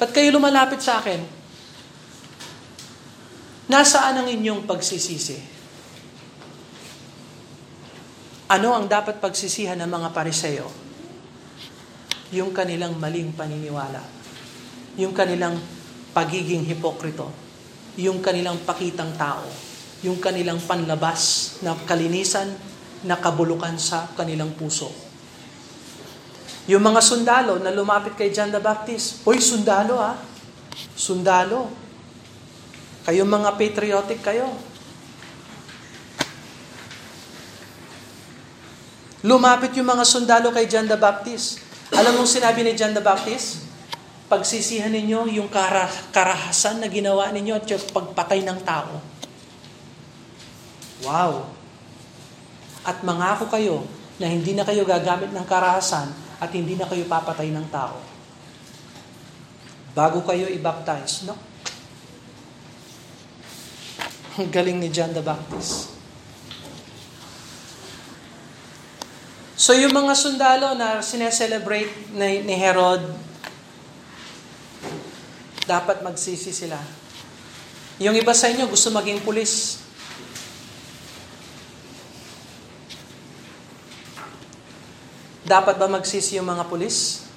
Ba't 0.00 0.16
kayo 0.16 0.32
lumalapit 0.32 0.80
sa 0.80 1.04
akin? 1.04 1.20
Nasaan 3.68 4.24
ang 4.24 4.28
inyong 4.32 4.64
pagsisisi? 4.64 5.36
Ano 8.48 8.72
ang 8.72 8.88
dapat 8.88 9.20
pagsisihan 9.20 9.76
ng 9.76 9.92
mga 9.92 10.08
pariseo? 10.16 10.68
Yung 12.32 12.56
kanilang 12.56 12.96
maling 12.96 13.36
paniniwala. 13.36 14.00
Yung 14.96 15.12
kanilang 15.12 15.60
pagiging 16.16 16.64
hipokrito. 16.64 17.28
Yung 18.00 18.24
kanilang 18.24 18.64
pakitang 18.64 19.12
tao. 19.20 19.44
Yung 20.00 20.16
kanilang 20.16 20.64
panlabas 20.64 21.56
na 21.60 21.76
kalinisan 21.84 22.73
na 23.04 23.20
kabulukan 23.20 23.76
sa 23.76 24.08
kanilang 24.16 24.56
puso. 24.56 24.88
Yung 26.64 26.80
mga 26.80 27.00
sundalo 27.04 27.60
na 27.60 27.68
lumapit 27.68 28.16
kay 28.16 28.32
John 28.32 28.48
the 28.48 28.60
Baptist, 28.60 29.20
Hoy, 29.28 29.36
sundalo 29.36 30.00
ha. 30.00 30.16
Sundalo. 30.96 31.68
Kayong 33.04 33.28
mga 33.28 33.50
patriotic 33.60 34.24
kayo. 34.24 34.48
Lumapit 39.24 39.76
yung 39.76 39.88
mga 39.88 40.04
sundalo 40.08 40.52
kay 40.52 40.64
John 40.64 40.88
the 40.88 40.96
Baptist. 40.96 41.60
Alam 41.92 42.20
mong 42.20 42.28
sinabi 42.28 42.64
ni 42.64 42.72
John 42.72 42.96
the 42.96 43.04
Baptist? 43.04 43.64
Pagsisihan 44.28 44.88
ninyo 44.88 45.28
yung 45.36 45.52
karahasan 46.12 46.80
na 46.80 46.88
ginawa 46.88 47.28
ninyo 47.28 47.52
at 47.60 47.68
yung 47.68 47.84
pagpatay 47.92 48.40
ng 48.40 48.60
tao. 48.64 49.04
Wow! 51.04 51.53
At 52.84 53.00
mangako 53.00 53.48
kayo 53.48 53.84
na 54.20 54.28
hindi 54.30 54.52
na 54.54 54.62
kayo 54.62 54.84
gagamit 54.84 55.32
ng 55.32 55.46
karahasan 55.48 56.12
at 56.38 56.50
hindi 56.52 56.76
na 56.76 56.86
kayo 56.86 57.08
papatay 57.08 57.50
ng 57.50 57.66
tao. 57.72 57.96
Bago 59.94 60.22
kayo 60.26 60.50
i-baptize, 60.50 61.24
no? 61.26 61.34
Galing 64.54 64.82
ni 64.82 64.90
John 64.90 65.14
the 65.14 65.22
Baptist. 65.22 65.94
So 69.54 69.72
yung 69.72 69.94
mga 69.94 70.12
sundalo 70.18 70.74
na 70.74 70.98
sineselebrate 70.98 72.10
ni, 72.12 72.42
ni 72.42 72.58
Herod, 72.58 73.06
dapat 75.64 76.02
magsisi 76.04 76.50
sila. 76.50 76.76
Yung 78.02 78.18
iba 78.18 78.34
sa 78.34 78.50
inyo 78.50 78.66
gusto 78.66 78.90
maging 78.90 79.22
pulis. 79.22 79.83
Dapat 85.54 85.78
ba 85.78 85.86
magsisi 85.86 86.34
yung 86.34 86.50
mga 86.50 86.66
pulis? 86.66 87.30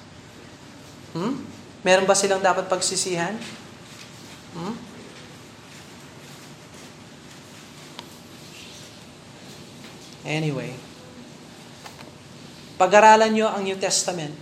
Hmm? 1.14 1.38
Meron 1.86 2.02
ba 2.02 2.18
silang 2.18 2.42
dapat 2.42 2.66
pagsisihan? 2.66 3.38
Hmm? 4.58 4.74
Anyway, 10.26 10.74
pag-aralan 12.74 13.30
nyo 13.30 13.54
ang 13.54 13.62
New 13.62 13.78
Testament. 13.78 14.34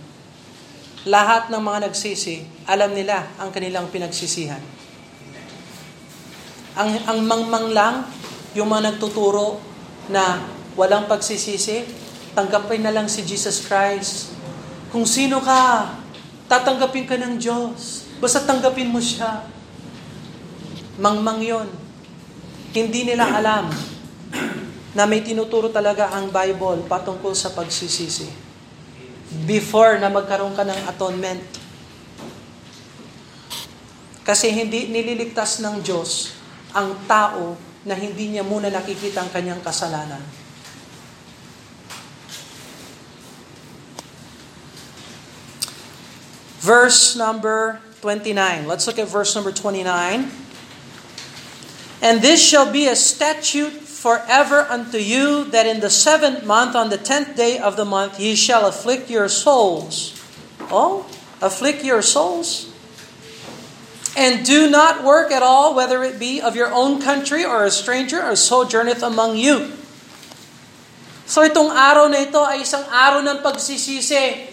Lahat 1.05 1.53
ng 1.53 1.61
mga 1.61 1.85
nagsisi, 1.85 2.49
alam 2.65 2.97
nila 2.97 3.29
ang 3.37 3.53
kanilang 3.53 3.93
pinagsisihan. 3.93 4.59
Ang, 6.73 6.97
ang 7.05 7.19
mangmang 7.21 7.69
lang, 7.77 7.95
yung 8.57 8.73
mga 8.73 8.97
nagtuturo 8.97 9.61
na 10.09 10.41
walang 10.73 11.05
pagsisisi, 11.05 12.06
tanggapin 12.37 12.85
na 12.85 12.93
lang 12.93 13.09
si 13.09 13.25
Jesus 13.25 13.65
Christ. 13.65 14.29
Kung 14.93 15.09
sino 15.09 15.41
ka, 15.41 15.89
tatanggapin 16.45 17.09
ka 17.09 17.17
ng 17.17 17.41
Diyos. 17.41 18.05
Basta 18.21 18.45
tanggapin 18.45 18.93
mo 18.93 19.01
siya. 19.01 19.41
Mangmang 21.01 21.41
yon. 21.41 21.65
Hindi 22.77 23.09
nila 23.09 23.25
alam 23.41 23.73
na 24.93 25.09
may 25.09 25.25
tinuturo 25.25 25.73
talaga 25.73 26.13
ang 26.13 26.29
Bible 26.29 26.85
patungkol 26.85 27.33
sa 27.33 27.57
pagsisisi. 27.57 28.29
Before 29.49 29.97
na 29.97 30.13
magkaroon 30.13 30.53
ka 30.53 30.61
ng 30.61 30.81
atonement. 30.93 31.41
Kasi 34.21 34.53
hindi 34.53 34.93
nililigtas 34.93 35.57
ng 35.65 35.81
Diyos 35.81 36.37
ang 36.69 36.93
tao 37.09 37.57
na 37.81 37.97
hindi 37.97 38.29
niya 38.29 38.45
muna 38.45 38.69
nakikita 38.69 39.25
ang 39.25 39.31
kanyang 39.33 39.63
kasalanan. 39.65 40.46
Verse 46.59 47.15
number 47.15 47.79
29. 48.01 48.67
Let's 48.67 48.87
look 48.87 48.99
at 48.99 49.07
verse 49.07 49.35
number 49.35 49.51
29. 49.51 50.31
And 52.01 52.21
this 52.21 52.41
shall 52.41 52.71
be 52.71 52.87
a 52.87 52.95
statute 52.95 53.73
forever 53.73 54.69
unto 54.69 54.97
you, 54.97 55.45
that 55.49 55.65
in 55.65 55.81
the 55.81 55.89
seventh 55.89 56.45
month, 56.45 56.75
on 56.75 56.89
the 56.89 56.97
tenth 56.97 57.35
day 57.35 57.57
of 57.57 57.75
the 57.75 57.85
month, 57.85 58.19
ye 58.19 58.35
shall 58.35 58.65
afflict 58.65 59.09
your 59.09 59.27
souls. 59.27 60.13
Oh, 60.69 61.09
afflict 61.41 61.83
your 61.83 62.01
souls. 62.01 62.69
And 64.15 64.45
do 64.45 64.69
not 64.69 65.03
work 65.03 65.31
at 65.31 65.43
all, 65.43 65.75
whether 65.75 66.03
it 66.03 66.17
be 66.17 66.41
of 66.41 66.55
your 66.55 66.73
own 66.73 67.01
country 67.01 67.45
or 67.45 67.65
a 67.65 67.71
stranger 67.71 68.21
or 68.21 68.35
sojourneth 68.35 69.01
among 69.01 69.37
you. 69.37 69.73
So 71.27 71.43
itong 71.43 71.69
araw 71.69 72.07
na 72.07 72.23
ito 72.23 72.39
ay 72.39 72.63
isang 72.63 72.87
araw 72.87 73.19
ng 73.19 73.43
pagsisisi. 73.43 74.46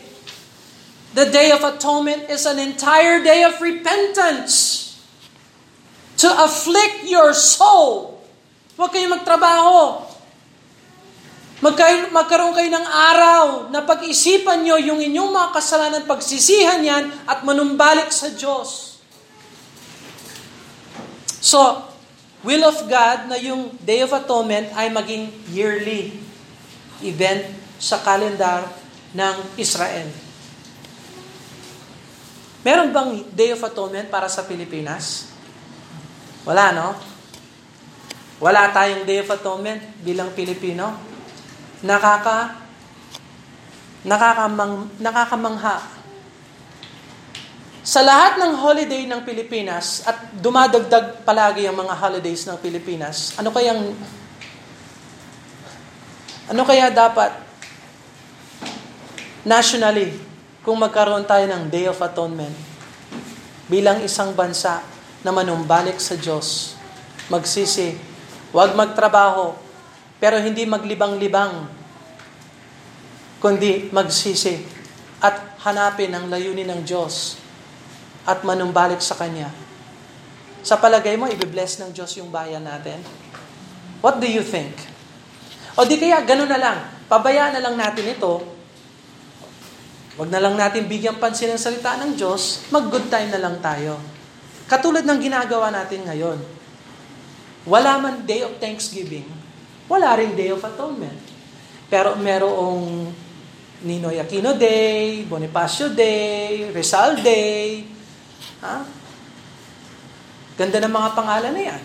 The 1.14 1.30
Day 1.30 1.54
of 1.54 1.62
Atonement 1.62 2.26
is 2.26 2.42
an 2.42 2.58
entire 2.58 3.22
day 3.22 3.46
of 3.46 3.62
repentance. 3.62 4.82
To 6.18 6.28
afflict 6.42 7.06
your 7.06 7.30
soul. 7.30 8.18
Huwag 8.74 8.90
kayong 8.90 9.14
magtrabaho. 9.14 10.10
Magkaroon, 11.62 12.10
magkaroon 12.10 12.54
kayo 12.58 12.66
ng 12.66 12.86
araw 12.86 13.44
na 13.70 13.86
pag-isipan 13.86 14.66
nyo 14.66 14.74
yung 14.74 14.98
inyong 14.98 15.30
mga 15.30 15.48
kasalanan, 15.54 16.02
pagsisihan 16.02 16.82
yan 16.82 17.14
at 17.30 17.46
manumbalik 17.46 18.10
sa 18.10 18.34
Diyos. 18.34 18.98
So, 21.38 21.86
will 22.42 22.66
of 22.66 22.90
God 22.90 23.30
na 23.30 23.38
yung 23.38 23.78
Day 23.86 24.02
of 24.02 24.10
Atonement 24.10 24.74
ay 24.74 24.90
maging 24.90 25.30
yearly 25.54 26.18
event 27.06 27.46
sa 27.78 28.02
kalendar 28.02 28.66
ng 29.14 29.34
Israel. 29.54 30.23
Meron 32.64 32.96
bang 32.96 33.28
Day 33.36 33.52
of 33.52 33.60
Atonement 33.60 34.08
para 34.08 34.24
sa 34.32 34.48
Pilipinas? 34.48 35.28
Wala, 36.48 36.72
no? 36.72 36.96
Wala 38.40 38.72
tayong 38.72 39.04
Day 39.04 39.20
of 39.20 39.28
Atonement 39.28 39.84
bilang 40.00 40.32
Pilipino. 40.32 41.12
nakaka 41.84 42.64
nakakamang, 44.04 44.88
nakakamangha. 44.96 45.80
Sa 47.84 48.00
lahat 48.00 48.40
ng 48.40 48.52
holiday 48.56 49.04
ng 49.04 49.20
Pilipinas, 49.28 50.00
at 50.08 50.32
dumadagdag 50.40 51.20
palagi 51.20 51.68
ang 51.68 51.76
mga 51.76 51.92
holidays 52.00 52.48
ng 52.48 52.56
Pilipinas, 52.56 53.36
ano 53.36 53.52
kayang 53.52 53.92
ano 56.48 56.62
kaya 56.64 56.88
dapat 56.88 57.32
nationally 59.44 60.16
kung 60.64 60.80
magkaroon 60.80 61.28
tayo 61.28 61.44
ng 61.44 61.68
Day 61.68 61.84
of 61.92 62.00
Atonement 62.00 62.56
bilang 63.68 64.00
isang 64.00 64.32
bansa 64.32 64.80
na 65.20 65.28
manumbalik 65.28 66.00
sa 66.00 66.16
Diyos, 66.16 66.76
magsisi, 67.28 67.96
huwag 68.48 68.72
magtrabaho, 68.72 69.56
pero 70.16 70.40
hindi 70.40 70.64
maglibang-libang, 70.64 71.68
kundi 73.44 73.92
magsisi 73.92 74.64
at 75.20 75.60
hanapin 75.68 76.12
ang 76.16 76.32
layunin 76.32 76.68
ng 76.68 76.80
Diyos 76.80 77.36
at 78.24 78.40
manumbalik 78.40 79.04
sa 79.04 79.16
Kanya. 79.20 79.52
Sa 80.64 80.80
palagay 80.80 81.20
mo, 81.20 81.28
i-bless 81.28 81.76
ng 81.84 81.92
Diyos 81.92 82.16
yung 82.16 82.32
bayan 82.32 82.64
natin? 82.64 83.04
What 84.00 84.16
do 84.16 84.24
you 84.24 84.40
think? 84.40 84.72
O 85.76 85.84
di 85.84 86.00
kaya, 86.00 86.24
ganun 86.24 86.48
na 86.48 86.56
lang. 86.56 86.78
Pabayaan 87.04 87.60
na 87.60 87.64
lang 87.64 87.76
natin 87.76 88.16
ito. 88.16 88.53
Huwag 90.14 90.30
na 90.30 90.38
lang 90.38 90.54
natin 90.54 90.86
bigyan 90.86 91.18
pansin 91.18 91.50
ng 91.50 91.58
salita 91.58 91.98
ng 91.98 92.14
Diyos. 92.14 92.70
Mag-good 92.70 93.10
time 93.10 93.34
na 93.34 93.42
lang 93.42 93.58
tayo. 93.58 93.98
Katulad 94.70 95.02
ng 95.02 95.18
ginagawa 95.18 95.74
natin 95.74 96.06
ngayon. 96.06 96.38
Wala 97.66 97.98
man 97.98 98.22
Day 98.22 98.46
of 98.46 98.54
Thanksgiving. 98.62 99.26
Wala 99.90 100.14
rin 100.14 100.38
Day 100.38 100.54
of 100.54 100.62
Atonement. 100.62 101.18
Pero 101.90 102.14
merong 102.14 103.10
Ninoy 103.84 104.22
Aquino 104.22 104.56
Day, 104.56 105.26
Bonifacio 105.26 105.92
Day, 105.92 106.70
Rizal 106.72 107.18
Day. 107.20 107.84
Ha? 108.64 108.86
Ganda 110.54 110.78
ng 110.78 110.94
mga 110.94 111.10
pangalan 111.12 111.52
na 111.52 111.62
yan. 111.74 111.82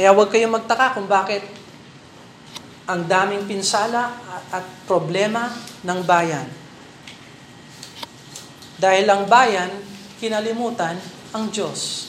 Kaya 0.00 0.16
huwag 0.16 0.32
kayong 0.32 0.56
magtaka 0.56 0.96
kung 0.96 1.04
bakit 1.04 1.44
ang 2.88 3.04
daming 3.04 3.44
pinsala 3.44 4.16
at 4.48 4.64
problema 4.88 5.52
ng 5.84 6.00
bayan. 6.08 6.48
Dahil 8.80 9.04
ang 9.12 9.28
bayan, 9.28 9.68
kinalimutan 10.16 10.96
ang 11.36 11.52
Diyos. 11.52 12.08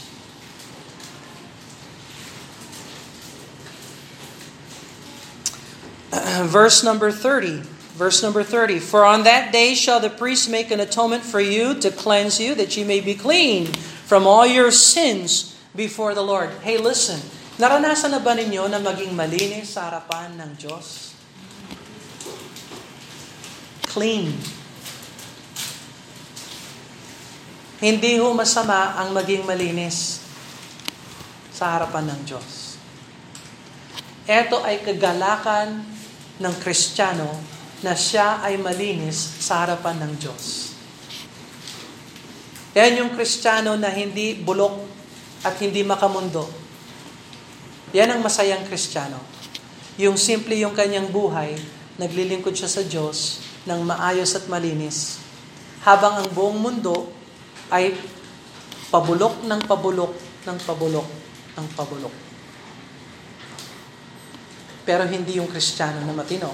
Verse 6.48 6.88
number 6.88 7.12
30. 7.12 7.68
Verse 8.00 8.24
number 8.24 8.48
30. 8.48 8.80
For 8.80 9.04
on 9.04 9.28
that 9.28 9.52
day 9.52 9.76
shall 9.76 10.00
the 10.00 10.08
priest 10.08 10.48
make 10.48 10.72
an 10.72 10.80
atonement 10.80 11.28
for 11.28 11.44
you 11.44 11.76
to 11.84 11.92
cleanse 11.92 12.40
you, 12.40 12.56
that 12.56 12.72
ye 12.80 12.88
may 12.88 13.04
be 13.04 13.20
clean 13.20 13.76
from 14.08 14.24
all 14.24 14.48
your 14.48 14.72
sins 14.72 15.60
before 15.76 16.16
the 16.16 16.24
Lord. 16.24 16.56
Hey, 16.64 16.80
listen. 16.80 17.41
Naranasan 17.60 18.16
na 18.16 18.24
ba 18.24 18.32
ninyo 18.32 18.72
na 18.72 18.80
maging 18.80 19.12
malinis 19.12 19.76
sa 19.76 19.92
harapan 19.92 20.40
ng 20.40 20.52
Diyos? 20.56 21.12
Clean. 23.92 24.32
Hindi 27.82 28.22
ho 28.22 28.32
masama 28.32 28.96
ang 28.96 29.12
maging 29.12 29.44
malinis 29.44 30.24
sa 31.52 31.76
harapan 31.76 32.14
ng 32.14 32.22
Diyos. 32.24 32.80
Ito 34.30 34.64
ay 34.64 34.86
kagalakan 34.86 35.82
ng 36.40 36.56
Kristiyano 36.64 37.28
na 37.84 37.98
siya 37.98 38.40
ay 38.46 38.62
malinis 38.62 39.18
sa 39.42 39.66
harapan 39.66 40.08
ng 40.08 40.14
Diyos. 40.22 40.78
Yan 42.78 43.04
yung 43.04 43.12
Kristiyano 43.12 43.76
na 43.76 43.92
hindi 43.92 44.40
bulok 44.40 44.88
at 45.44 45.60
hindi 45.60 45.84
makamundo. 45.84 46.61
Yan 47.92 48.08
ang 48.08 48.24
masayang 48.24 48.64
Kristiyano. 48.64 49.20
Yung 50.00 50.16
simple 50.16 50.56
yung 50.56 50.72
kanyang 50.72 51.12
buhay, 51.12 51.60
naglilingkod 52.00 52.56
siya 52.56 52.72
sa 52.72 52.84
Diyos 52.88 53.44
ng 53.68 53.84
maayos 53.84 54.32
at 54.40 54.48
malinis. 54.48 55.20
Habang 55.84 56.24
ang 56.24 56.28
buong 56.32 56.56
mundo 56.56 57.12
ay 57.68 57.92
pabulok 58.88 59.44
ng 59.44 59.62
pabulok 59.68 60.14
ng 60.48 60.58
pabulok 60.64 61.08
ng 61.60 61.68
pabulok. 61.76 62.16
Pero 64.88 65.04
hindi 65.06 65.38
yung 65.38 65.52
Kristiyano 65.52 66.00
na 66.08 66.16
matino. 66.16 66.48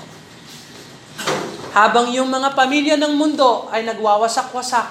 Habang 1.77 2.09
yung 2.09 2.33
mga 2.33 2.57
pamilya 2.57 2.95
ng 2.97 3.13
mundo 3.13 3.69
ay 3.69 3.85
nagwawasak-wasak 3.85 4.87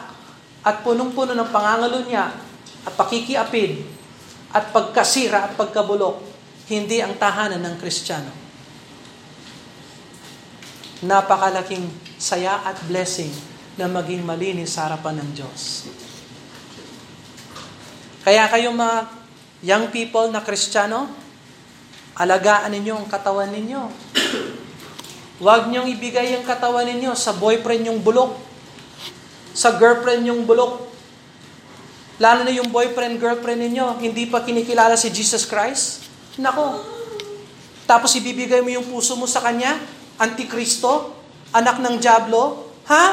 at 0.63 0.77
punong-puno 0.87 1.35
ng 1.35 1.51
pangangalo 1.51 2.07
niya 2.07 2.31
at 2.87 2.93
pakikiapid 2.95 3.83
at 4.55 4.71
pagkasira 4.71 5.51
at 5.51 5.53
pagkabulok, 5.59 6.36
hindi 6.67 6.99
ang 6.99 7.15
tahanan 7.15 7.63
ng 7.63 7.77
Kristiyano. 7.79 8.33
Napakalaking 11.07 11.87
saya 12.19 12.59
at 12.67 12.81
blessing 12.91 13.31
na 13.79 13.87
maging 13.87 14.27
malinis 14.27 14.75
sa 14.75 14.91
harapan 14.91 15.23
ng 15.23 15.31
Diyos. 15.37 15.87
Kaya 18.27 18.51
kayong 18.51 18.75
mga 18.75 18.99
young 19.63 19.87
people 19.95 20.27
na 20.35 20.43
Kristiyano, 20.43 21.07
alagaan 22.19 22.75
ninyo 22.75 22.95
ang 22.99 23.07
katawan 23.07 23.53
ninyo. 23.53 23.83
Huwag 25.37 25.69
niyong 25.69 25.87
ibigay 25.93 26.33
ang 26.35 26.43
katawan 26.43 26.89
ninyo 26.89 27.13
sa 27.13 27.37
boyfriend 27.37 27.93
yung 27.93 28.01
bulok, 28.01 28.35
sa 29.53 29.77
girlfriend 29.77 30.25
yung 30.27 30.49
bulok. 30.49 30.89
Lalo 32.17 32.49
na 32.49 32.51
yung 32.51 32.73
boyfriend, 32.73 33.21
girlfriend 33.21 33.61
ninyo, 33.69 34.01
hindi 34.01 34.25
pa 34.27 34.41
kinikilala 34.41 34.97
si 34.97 35.13
Jesus 35.13 35.45
Christ. 35.45 36.06
Nako. 36.37 36.85
Tapos 37.87 38.13
ibibigay 38.19 38.61
mo 38.61 38.69
yung 38.69 38.87
puso 38.91 39.15
mo 39.15 39.25
sa 39.31 39.41
Kanya, 39.41 39.79
Antikristo, 40.19 41.15
anak 41.55 41.81
ng 41.81 41.97
Diablo. 42.03 42.73
Ha? 42.91 43.07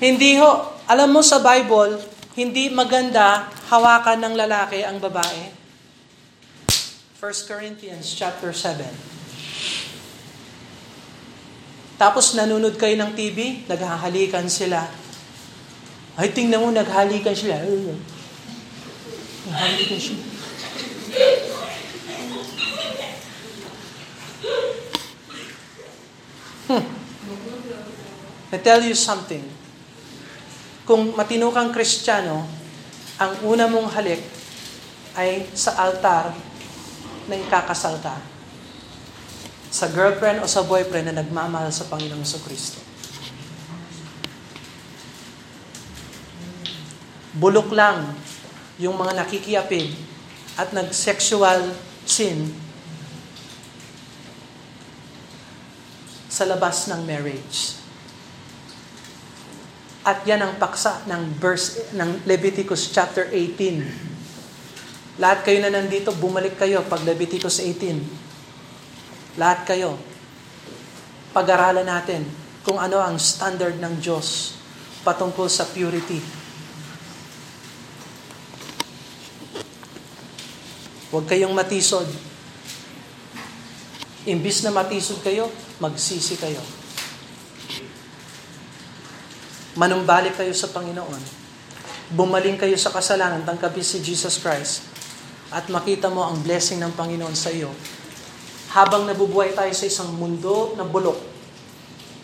Hindi 0.00 0.40
ho. 0.40 0.80
Alam 0.88 1.20
mo 1.20 1.22
sa 1.22 1.42
Bible, 1.44 2.00
hindi 2.38 2.72
maganda 2.72 3.50
hawakan 3.68 4.18
ng 4.24 4.34
lalaki 4.34 4.82
ang 4.82 4.96
babae. 4.98 5.52
1 7.20 7.50
Corinthians 7.50 8.16
chapter 8.16 8.48
7. 8.48 8.80
Tapos 12.00 12.32
nanunod 12.32 12.80
kayo 12.80 12.96
ng 12.96 13.12
TV, 13.12 13.68
naghahalikan 13.68 14.48
sila. 14.48 14.88
Ay, 16.16 16.32
tingnan 16.32 16.64
mo, 16.64 16.72
naghalikan 16.72 17.36
sila. 17.36 17.60
Naghalikan 19.50 19.98
sila. 19.98 20.24
Hmm. 26.70 26.86
I 28.54 28.58
tell 28.62 28.82
you 28.82 28.94
something. 28.94 29.42
Kung 30.86 31.18
matino 31.18 31.50
kang 31.50 31.74
kristyano, 31.74 32.46
ang 33.18 33.32
una 33.46 33.66
mong 33.66 33.90
halik 33.94 34.22
ay 35.18 35.50
sa 35.54 35.74
altar 35.82 36.30
na 37.26 37.34
ikakasal 37.34 37.98
ka 37.98 38.16
sa 39.70 39.86
girlfriend 39.86 40.42
o 40.42 40.50
sa 40.50 40.66
boyfriend 40.66 41.14
na 41.14 41.22
nagmamahal 41.22 41.70
sa 41.70 41.86
Panginoong 41.86 42.26
sa 42.26 42.42
Kristo. 42.42 42.82
Bulok 47.38 47.70
lang 47.70 48.18
yung 48.80 48.96
mga 48.96 49.12
nakikiapid 49.12 49.92
at 50.56 50.72
nag-sexual 50.72 51.68
sin 52.08 52.48
sa 56.32 56.48
labas 56.48 56.88
ng 56.88 57.04
marriage. 57.04 57.76
At 60.00 60.24
yan 60.24 60.40
ang 60.40 60.56
paksa 60.56 61.04
ng 61.04 61.36
verse 61.36 61.92
ng 61.92 62.24
Leviticus 62.24 62.88
chapter 62.88 63.28
18. 63.28 65.20
Lahat 65.20 65.44
kayo 65.44 65.60
na 65.60 65.68
nandito, 65.68 66.16
bumalik 66.16 66.56
kayo 66.56 66.80
pag 66.88 67.04
Leviticus 67.04 67.60
18. 67.60 69.36
Lahat 69.36 69.68
kayo. 69.68 70.00
Pag-aralan 71.36 71.84
natin 71.84 72.24
kung 72.64 72.80
ano 72.80 72.96
ang 72.96 73.20
standard 73.20 73.76
ng 73.76 74.00
Diyos 74.00 74.56
patungkol 75.04 75.52
sa 75.52 75.68
purity. 75.68 76.39
Huwag 81.10 81.26
kayong 81.26 81.54
matisod. 81.54 82.06
Imbis 84.24 84.62
na 84.62 84.70
matisod 84.70 85.18
kayo, 85.22 85.50
magsisi 85.82 86.38
kayo. 86.38 86.60
manumbalik 89.78 90.34
kayo 90.34 90.50
sa 90.52 90.68
Panginoon, 90.68 91.22
bumaling 92.12 92.58
kayo 92.58 92.74
sa 92.74 92.90
kasalanan, 92.90 93.46
tangkapin 93.46 93.80
si 93.80 94.02
Jesus 94.02 94.36
Christ, 94.42 94.84
at 95.48 95.66
makita 95.70 96.10
mo 96.10 96.26
ang 96.26 96.42
blessing 96.42 96.82
ng 96.82 96.92
Panginoon 96.92 97.32
sa 97.32 97.48
iyo, 97.54 97.70
habang 98.76 99.06
nabubuhay 99.06 99.54
tayo 99.54 99.70
sa 99.74 99.86
isang 99.86 100.10
mundo 100.14 100.74
na 100.74 100.86
bulok. 100.86 101.18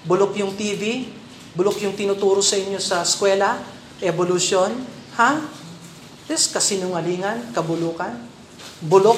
Bulok 0.07 0.39
yung 0.39 0.55
TV, 0.55 1.11
bulok 1.57 1.83
yung 1.83 1.95
tinuturo 1.95 2.43
sa 2.43 2.59
inyo 2.59 2.79
sa 2.79 3.03
eskwela, 3.03 3.59
evolution, 4.03 4.71
ha? 5.19 5.43
This 6.27 6.51
kasinungalingan, 6.51 7.55
kabulukan. 7.55 8.15
Bulok 8.85 9.17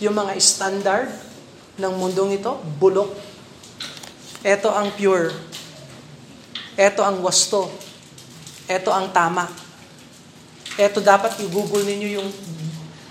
yung 0.00 0.16
mga 0.16 0.34
standard 0.40 1.12
ng 1.76 1.92
mundong 1.94 2.40
ito, 2.40 2.56
bulok. 2.80 3.12
Ito 4.40 4.72
ang 4.72 4.96
pure. 4.96 5.30
Ito 6.74 7.04
ang 7.04 7.20
wasto. 7.20 7.68
Ito 8.64 8.88
ang 8.88 9.12
tama. 9.12 9.44
Ito 10.80 11.04
dapat 11.04 11.36
i-google 11.44 11.84
ninyo 11.84 12.08
yung 12.16 12.28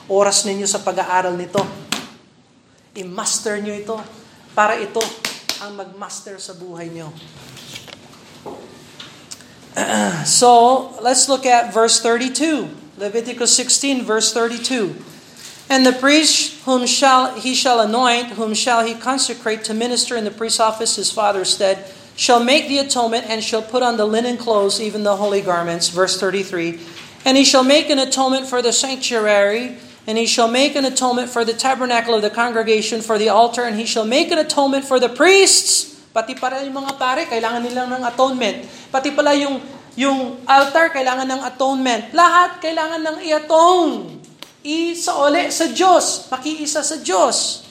oras 0.10 0.42
ninyo 0.50 0.66
sa 0.66 0.82
pag-aaral 0.82 1.38
nito. 1.38 1.62
I-master 2.98 3.62
nyo 3.62 3.78
ito 3.78 3.96
para 4.58 4.82
ito 4.82 5.00
ang 5.62 5.78
mag-master 5.78 6.42
sa 6.42 6.58
buhay 6.58 6.90
nyo. 6.90 7.14
so, 10.26 10.50
let's 11.06 11.30
look 11.30 11.46
at 11.46 11.70
verse 11.70 12.02
32. 12.02 12.66
Leviticus 12.98 13.54
16, 13.54 14.02
verse 14.02 14.34
32. 14.34 15.09
And 15.70 15.86
the 15.86 15.94
priest 15.94 16.66
whom 16.66 16.90
shall 16.90 17.38
he 17.38 17.54
shall 17.54 17.80
anoint, 17.80 18.34
whom 18.34 18.58
shall 18.58 18.84
he 18.84 18.98
consecrate 18.98 19.64
to 19.70 19.78
minister 19.78 20.18
in 20.18 20.26
the 20.26 20.34
priest's 20.34 20.60
office 20.60 20.98
his 20.98 21.14
father's 21.14 21.54
stead, 21.54 21.86
shall 22.18 22.44
make 22.44 22.68
the 22.68 22.82
atonement 22.82 23.30
and 23.30 23.40
shall 23.40 23.62
put 23.62 23.86
on 23.86 23.96
the 23.96 24.04
linen 24.04 24.36
clothes, 24.36 24.82
even 24.82 25.06
the 25.06 25.16
holy 25.16 25.40
garments. 25.46 25.88
Verse 25.94 26.20
33. 26.20 26.82
And 27.24 27.38
he 27.38 27.46
shall 27.46 27.64
make 27.64 27.90
an 27.94 28.00
atonement 28.00 28.48
for 28.50 28.62
the 28.66 28.74
sanctuary, 28.74 29.78
and 30.08 30.18
he 30.18 30.26
shall 30.26 30.50
make 30.50 30.76
an 30.76 30.84
atonement 30.84 31.30
for 31.30 31.46
the 31.46 31.54
tabernacle 31.54 32.16
of 32.16 32.26
the 32.26 32.34
congregation, 32.34 33.00
for 33.00 33.22
the 33.22 33.30
altar, 33.30 33.64
and 33.64 33.78
he 33.78 33.86
shall 33.86 34.06
make 34.06 34.32
an 34.32 34.40
atonement 34.40 34.84
for 34.84 35.00
the 35.00 35.10
priests. 35.10 36.02
Pati 36.10 36.34
pala 36.34 36.66
yung 36.66 36.74
mga 36.74 36.98
pare, 36.98 37.24
kailangan 37.30 37.62
nilang 37.62 37.94
ng 37.94 38.04
atonement. 38.04 38.58
Pati 38.90 39.14
pala 39.14 39.38
yung, 39.38 39.62
yung 39.94 40.42
altar, 40.50 40.90
kailangan 40.90 41.30
ng 41.30 41.42
atonement. 41.46 42.10
Lahat 42.12 42.58
kailangan 42.58 43.00
ng 43.06 43.18
i-atone. 43.30 44.19
Isaole 44.64 45.52
sa 45.52 45.72
Diyos. 45.72 46.28
Makiisa 46.28 46.84
sa 46.84 47.00
Diyos. 47.00 47.68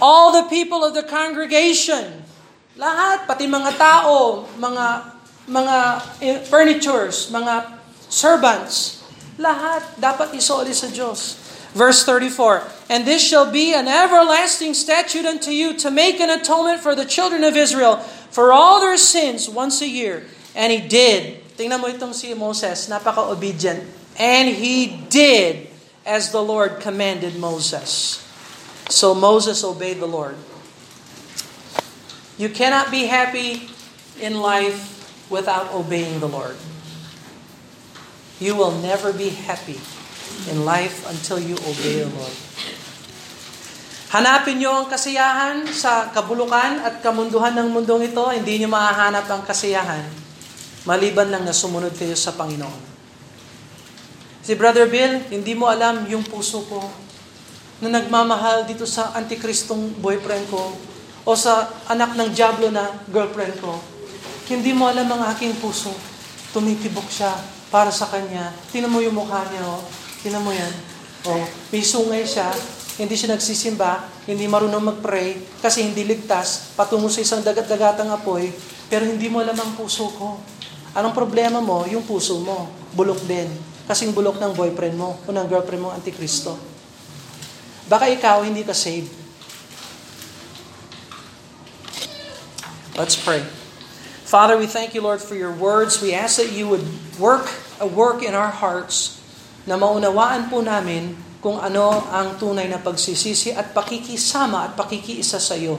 All 0.00 0.32
the 0.32 0.48
people 0.48 0.80
of 0.80 0.96
the 0.96 1.04
congregation, 1.04 2.24
lahat, 2.80 3.28
pati 3.28 3.44
mga 3.44 3.76
tao, 3.76 4.48
mga 4.56 5.18
mga 5.48 5.76
furnitures, 6.48 7.28
mga 7.28 7.80
servants, 8.08 9.04
lahat 9.40 9.84
dapat 10.00 10.32
isoli 10.36 10.72
sa 10.72 10.88
Diyos. 10.88 11.40
Verse 11.76 12.04
34, 12.04 12.64
And 12.88 13.04
this 13.04 13.20
shall 13.20 13.48
be 13.48 13.76
an 13.76 13.88
everlasting 13.88 14.72
statute 14.72 15.28
unto 15.28 15.52
you 15.52 15.76
to 15.84 15.92
make 15.92 16.16
an 16.16 16.32
atonement 16.32 16.80
for 16.80 16.96
the 16.96 17.04
children 17.04 17.44
of 17.44 17.56
Israel 17.56 18.00
for 18.32 18.52
all 18.52 18.80
their 18.80 18.96
sins 18.96 19.48
once 19.48 19.84
a 19.84 19.88
year. 19.88 20.24
And 20.56 20.72
he 20.72 20.80
did. 20.80 21.44
Tingnan 21.60 21.80
mo 21.80 21.92
itong 21.92 22.16
si 22.16 22.32
Moses, 22.32 22.88
napaka-obedient. 22.88 23.97
And 24.18 24.50
he 24.50 25.06
did 25.08 25.70
as 26.02 26.34
the 26.34 26.42
Lord 26.42 26.82
commanded 26.82 27.38
Moses. 27.38 28.18
So 28.90 29.14
Moses 29.14 29.62
obeyed 29.62 30.02
the 30.02 30.10
Lord. 30.10 30.34
You 32.34 32.50
cannot 32.50 32.90
be 32.90 33.06
happy 33.06 33.70
in 34.18 34.42
life 34.42 34.98
without 35.30 35.70
obeying 35.70 36.18
the 36.18 36.30
Lord. 36.30 36.58
You 38.42 38.54
will 38.54 38.74
never 38.78 39.14
be 39.14 39.30
happy 39.30 39.78
in 40.50 40.66
life 40.66 41.06
until 41.06 41.38
you 41.38 41.54
obey 41.62 42.02
the 42.02 42.10
Lord. 42.10 42.36
Hanapin 44.08 44.56
niyo 44.56 44.72
ang 44.72 44.88
kasiyahan 44.88 45.68
sa 45.68 46.08
kabulukan 46.10 46.80
at 46.80 47.04
kamunduhan 47.04 47.52
ng 47.52 47.68
mundong 47.70 48.08
ito, 48.08 48.24
hindi 48.32 48.56
niyo 48.56 48.72
mahahanap 48.72 49.28
ang 49.28 49.44
kasiyahan 49.44 50.28
maliban 50.88 51.28
lang 51.28 51.44
na 51.44 51.52
sumunod 51.52 51.92
kayo 51.92 52.16
sa 52.16 52.32
Panginoon. 52.32 52.87
Si 54.48 54.56
Brother 54.56 54.88
Bill, 54.88 55.28
hindi 55.28 55.52
mo 55.52 55.68
alam 55.68 56.08
yung 56.08 56.24
puso 56.24 56.64
ko 56.72 56.80
na 57.84 58.00
nagmamahal 58.00 58.64
dito 58.64 58.88
sa 58.88 59.12
antikristong 59.12 60.00
boyfriend 60.00 60.48
ko 60.48 60.72
o 61.28 61.36
sa 61.36 61.68
anak 61.84 62.16
ng 62.16 62.32
Diablo 62.32 62.72
na 62.72 62.88
girlfriend 63.12 63.60
ko. 63.60 63.76
Hindi 64.48 64.72
mo 64.72 64.88
alam 64.88 65.04
ang 65.04 65.28
aking 65.36 65.52
puso. 65.60 65.92
Tumitibok 66.56 67.04
siya 67.12 67.28
para 67.68 67.92
sa 67.92 68.08
kanya. 68.08 68.48
Tinan 68.72 68.88
mo 68.88 69.04
yung 69.04 69.20
mukha 69.20 69.44
niya, 69.52 69.68
oh. 69.68 69.84
Tinan 70.24 70.40
mo 70.40 70.48
yan. 70.48 70.72
Oh, 71.28 71.44
may 71.68 71.84
sungay 71.84 72.24
siya, 72.24 72.48
hindi 72.96 73.20
siya 73.20 73.36
nagsisimba, 73.36 74.08
hindi 74.24 74.48
marunong 74.48 74.96
mag-pray, 74.96 75.60
kasi 75.60 75.84
hindi 75.84 76.08
ligtas, 76.08 76.72
patungo 76.72 77.12
sa 77.12 77.20
isang 77.20 77.44
dagat-dagatang 77.44 78.08
apoy, 78.08 78.48
pero 78.88 79.04
hindi 79.04 79.28
mo 79.28 79.44
alam 79.44 79.60
ang 79.60 79.76
puso 79.76 80.08
ko. 80.08 80.40
Anong 80.96 81.12
problema 81.12 81.60
mo? 81.60 81.84
Yung 81.84 82.08
puso 82.08 82.40
mo. 82.40 82.72
Bulok 82.96 83.28
din. 83.28 83.76
Kasing 83.88 84.12
bulok 84.12 84.36
ng 84.36 84.52
boyfriend 84.52 85.00
mo 85.00 85.16
o 85.24 85.28
ng 85.32 85.48
girlfriend 85.48 85.80
mo, 85.80 85.90
antikristo. 85.90 86.60
Baka 87.88 88.12
ikaw 88.12 88.44
hindi 88.44 88.60
ka 88.60 88.76
saved. 88.76 89.08
Let's 93.00 93.16
pray. 93.16 93.40
Father, 94.28 94.60
we 94.60 94.68
thank 94.68 94.92
you, 94.92 95.00
Lord, 95.00 95.24
for 95.24 95.32
your 95.32 95.54
words. 95.56 96.04
We 96.04 96.12
ask 96.12 96.36
that 96.36 96.52
you 96.52 96.68
would 96.68 96.84
work 97.16 97.48
a 97.80 97.88
work 97.88 98.20
in 98.20 98.36
our 98.36 98.52
hearts 98.52 99.16
na 99.64 99.80
maunawaan 99.80 100.52
po 100.52 100.60
namin 100.60 101.16
kung 101.38 101.56
ano 101.62 102.04
ang 102.10 102.36
tunay 102.36 102.66
na 102.66 102.82
pagsisisi 102.82 103.54
at 103.54 103.70
pakikisama 103.70 104.68
at 104.68 104.72
pakikiisa 104.74 105.38
sa 105.38 105.54
iyo. 105.54 105.78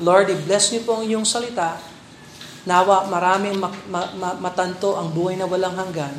Lord, 0.00 0.30
i-bless 0.30 0.72
niyo 0.72 0.86
po 0.86 1.02
ang 1.02 1.04
iyong 1.04 1.26
salita. 1.26 1.76
Nawa 2.64 3.10
maraming 3.10 3.58
ma- 3.58 3.84
ma- 3.90 4.12
ma- 4.14 4.38
matanto 4.38 4.94
ang 4.94 5.10
buhay 5.10 5.34
na 5.34 5.44
walang 5.50 5.74
hanggan, 5.74 6.14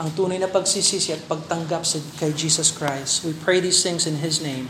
ang 0.00 0.08
tunay 0.16 0.40
na 0.40 0.48
pagsisisi 0.48 1.12
at 1.12 1.24
pagtanggap 1.28 1.84
sa 1.84 2.00
kay 2.16 2.32
Jesus 2.32 2.72
Christ. 2.72 3.28
We 3.28 3.36
pray 3.36 3.60
these 3.60 3.84
things 3.84 4.08
in 4.08 4.20
His 4.24 4.40
name. 4.40 4.68